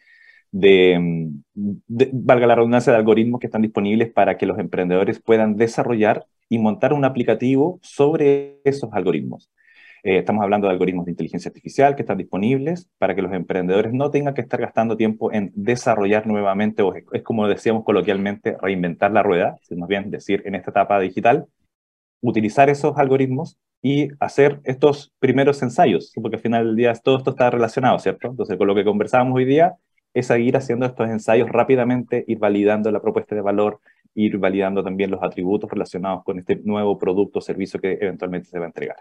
de, 0.51 1.31
de, 1.53 2.09
valga 2.11 2.47
la 2.47 2.55
redundancia, 2.55 2.91
de 2.91 2.99
algoritmos 2.99 3.39
que 3.39 3.47
están 3.47 3.61
disponibles 3.61 4.11
para 4.11 4.37
que 4.37 4.45
los 4.45 4.59
emprendedores 4.59 5.21
puedan 5.21 5.55
desarrollar 5.55 6.25
y 6.49 6.57
montar 6.57 6.91
un 6.91 7.05
aplicativo 7.05 7.79
sobre 7.81 8.59
esos 8.65 8.89
algoritmos. 8.91 9.49
Eh, 10.03 10.17
estamos 10.17 10.43
hablando 10.43 10.67
de 10.67 10.73
algoritmos 10.73 11.05
de 11.05 11.11
inteligencia 11.11 11.49
artificial 11.49 11.95
que 11.95 12.01
están 12.01 12.17
disponibles 12.17 12.89
para 12.97 13.13
que 13.13 13.21
los 13.21 13.31
emprendedores 13.33 13.93
no 13.93 14.09
tengan 14.09 14.33
que 14.33 14.41
estar 14.41 14.59
gastando 14.59 14.97
tiempo 14.97 15.31
en 15.31 15.51
desarrollar 15.55 16.25
nuevamente, 16.25 16.81
o 16.81 16.93
es 16.95 17.23
como 17.23 17.47
decíamos 17.47 17.83
coloquialmente, 17.83 18.57
reinventar 18.59 19.11
la 19.11 19.21
rueda, 19.21 19.59
más 19.77 19.87
bien 19.87 20.09
decir 20.09 20.41
en 20.45 20.55
esta 20.55 20.71
etapa 20.71 20.99
digital, 20.99 21.45
utilizar 22.21 22.69
esos 22.69 22.97
algoritmos 22.97 23.57
y 23.81 24.09
hacer 24.19 24.59
estos 24.63 25.11
primeros 25.19 25.61
ensayos, 25.61 26.11
porque 26.21 26.37
al 26.37 26.41
final 26.41 26.65
del 26.67 26.75
día 26.75 26.93
todo 26.93 27.17
esto 27.17 27.31
está 27.31 27.49
relacionado, 27.49 27.99
¿cierto? 27.99 28.27
Entonces, 28.27 28.57
con 28.57 28.67
lo 28.67 28.75
que 28.75 28.83
conversábamos 28.83 29.35
hoy 29.35 29.45
día 29.45 29.75
es 30.13 30.27
seguir 30.27 30.57
haciendo 30.57 30.85
estos 30.85 31.09
ensayos 31.09 31.49
rápidamente, 31.49 32.23
ir 32.27 32.37
validando 32.39 32.91
la 32.91 33.01
propuesta 33.01 33.35
de 33.35 33.41
valor, 33.41 33.79
ir 34.15 34.37
validando 34.37 34.83
también 34.83 35.11
los 35.11 35.23
atributos 35.23 35.69
relacionados 35.69 36.23
con 36.23 36.39
este 36.39 36.57
nuevo 36.63 36.97
producto 36.97 37.39
o 37.39 37.41
servicio 37.41 37.79
que 37.79 37.93
eventualmente 37.93 38.49
se 38.49 38.59
va 38.59 38.65
a 38.65 38.67
entregar. 38.67 38.97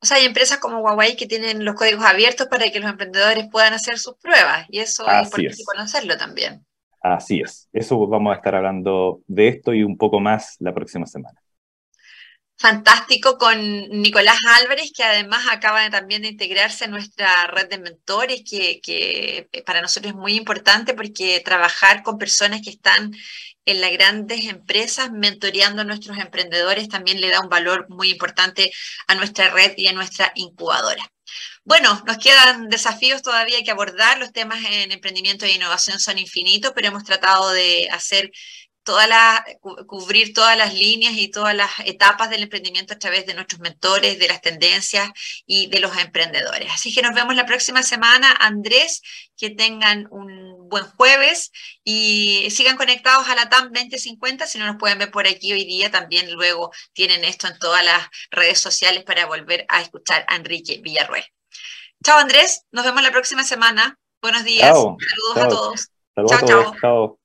O 0.00 0.06
sea, 0.06 0.18
hay 0.18 0.26
empresas 0.26 0.58
como 0.58 0.80
Huawei 0.80 1.16
que 1.16 1.26
tienen 1.26 1.64
los 1.64 1.74
códigos 1.74 2.04
abiertos 2.04 2.46
para 2.48 2.70
que 2.70 2.80
los 2.80 2.90
emprendedores 2.90 3.48
puedan 3.50 3.72
hacer 3.72 3.98
sus 3.98 4.16
pruebas 4.16 4.66
y 4.68 4.80
eso 4.80 5.08
Así 5.08 5.18
es 5.20 5.26
importante 5.26 5.62
es. 5.62 5.64
conocerlo 5.64 6.16
también. 6.18 6.66
Así 7.00 7.40
es. 7.40 7.68
Eso 7.72 8.06
vamos 8.06 8.32
a 8.32 8.36
estar 8.36 8.54
hablando 8.54 9.20
de 9.26 9.48
esto 9.48 9.74
y 9.74 9.82
un 9.82 9.96
poco 9.96 10.20
más 10.20 10.56
la 10.58 10.74
próxima 10.74 11.06
semana. 11.06 11.38
Fantástico 12.56 13.36
con 13.36 13.58
Nicolás 13.90 14.38
Álvarez, 14.62 14.92
que 14.94 15.02
además 15.02 15.44
acaba 15.50 15.90
también 15.90 16.22
de 16.22 16.28
integrarse 16.28 16.84
a 16.84 16.88
nuestra 16.88 17.28
red 17.48 17.68
de 17.68 17.78
mentores, 17.78 18.42
que, 18.48 18.80
que 18.80 19.48
para 19.66 19.82
nosotros 19.82 20.12
es 20.12 20.16
muy 20.16 20.34
importante 20.36 20.94
porque 20.94 21.42
trabajar 21.44 22.02
con 22.02 22.16
personas 22.16 22.62
que 22.62 22.70
están 22.70 23.12
en 23.66 23.80
las 23.80 23.92
grandes 23.92 24.46
empresas, 24.46 25.10
mentoreando 25.10 25.82
a 25.82 25.84
nuestros 25.84 26.18
emprendedores, 26.18 26.88
también 26.88 27.20
le 27.20 27.30
da 27.30 27.40
un 27.40 27.48
valor 27.48 27.86
muy 27.88 28.10
importante 28.10 28.72
a 29.06 29.14
nuestra 29.14 29.50
red 29.50 29.74
y 29.76 29.86
a 29.88 29.92
nuestra 29.92 30.32
incubadora. 30.34 31.02
Bueno, 31.64 32.02
nos 32.06 32.18
quedan 32.18 32.68
desafíos 32.68 33.22
todavía 33.22 33.62
que 33.62 33.70
abordar. 33.70 34.18
Los 34.18 34.32
temas 34.32 34.62
en 34.70 34.92
emprendimiento 34.92 35.46
e 35.46 35.52
innovación 35.52 35.98
son 35.98 36.18
infinitos, 36.18 36.72
pero 36.74 36.88
hemos 36.88 37.04
tratado 37.04 37.50
de 37.52 37.88
hacer 37.90 38.30
toda 38.84 39.06
la, 39.06 39.44
cubrir 39.86 40.32
todas 40.34 40.56
las 40.56 40.74
líneas 40.74 41.14
y 41.16 41.28
todas 41.28 41.54
las 41.54 41.70
etapas 41.84 42.30
del 42.30 42.42
emprendimiento 42.42 42.94
a 42.94 42.98
través 42.98 43.26
de 43.26 43.34
nuestros 43.34 43.60
mentores, 43.60 44.18
de 44.18 44.28
las 44.28 44.40
tendencias 44.40 45.10
y 45.46 45.68
de 45.68 45.80
los 45.80 45.96
emprendedores. 45.96 46.70
Así 46.72 46.94
que 46.94 47.02
nos 47.02 47.14
vemos 47.14 47.34
la 47.34 47.46
próxima 47.46 47.82
semana. 47.82 48.30
Andrés, 48.38 49.02
que 49.36 49.50
tengan 49.50 50.06
un 50.10 50.68
buen 50.68 50.84
jueves 50.84 51.50
y 51.82 52.48
sigan 52.50 52.76
conectados 52.76 53.28
a 53.28 53.34
la 53.34 53.48
TAM 53.48 53.72
2050. 53.72 54.46
Si 54.46 54.58
no 54.58 54.66
nos 54.66 54.76
pueden 54.76 54.98
ver 54.98 55.10
por 55.10 55.26
aquí 55.26 55.52
hoy 55.52 55.64
día, 55.64 55.90
también 55.90 56.32
luego 56.32 56.70
tienen 56.92 57.24
esto 57.24 57.48
en 57.48 57.58
todas 57.58 57.84
las 57.84 58.06
redes 58.30 58.60
sociales 58.60 59.02
para 59.04 59.26
volver 59.26 59.64
a 59.68 59.80
escuchar 59.80 60.24
a 60.28 60.36
Enrique 60.36 60.80
Villarruel. 60.82 61.24
Chao 62.04 62.18
Andrés, 62.18 62.66
nos 62.70 62.84
vemos 62.84 63.02
la 63.02 63.10
próxima 63.10 63.44
semana. 63.44 63.98
Buenos 64.20 64.44
días. 64.44 64.68
Chao. 64.68 64.96
Saludos 65.00 65.34
chao. 65.34 65.44
a 65.44 65.48
todos. 65.48 65.88
Saludos 66.14 66.30
chao, 66.30 66.38
a 66.38 66.46
todos. 66.46 66.64
chao. 66.64 66.80
chao. 66.80 67.23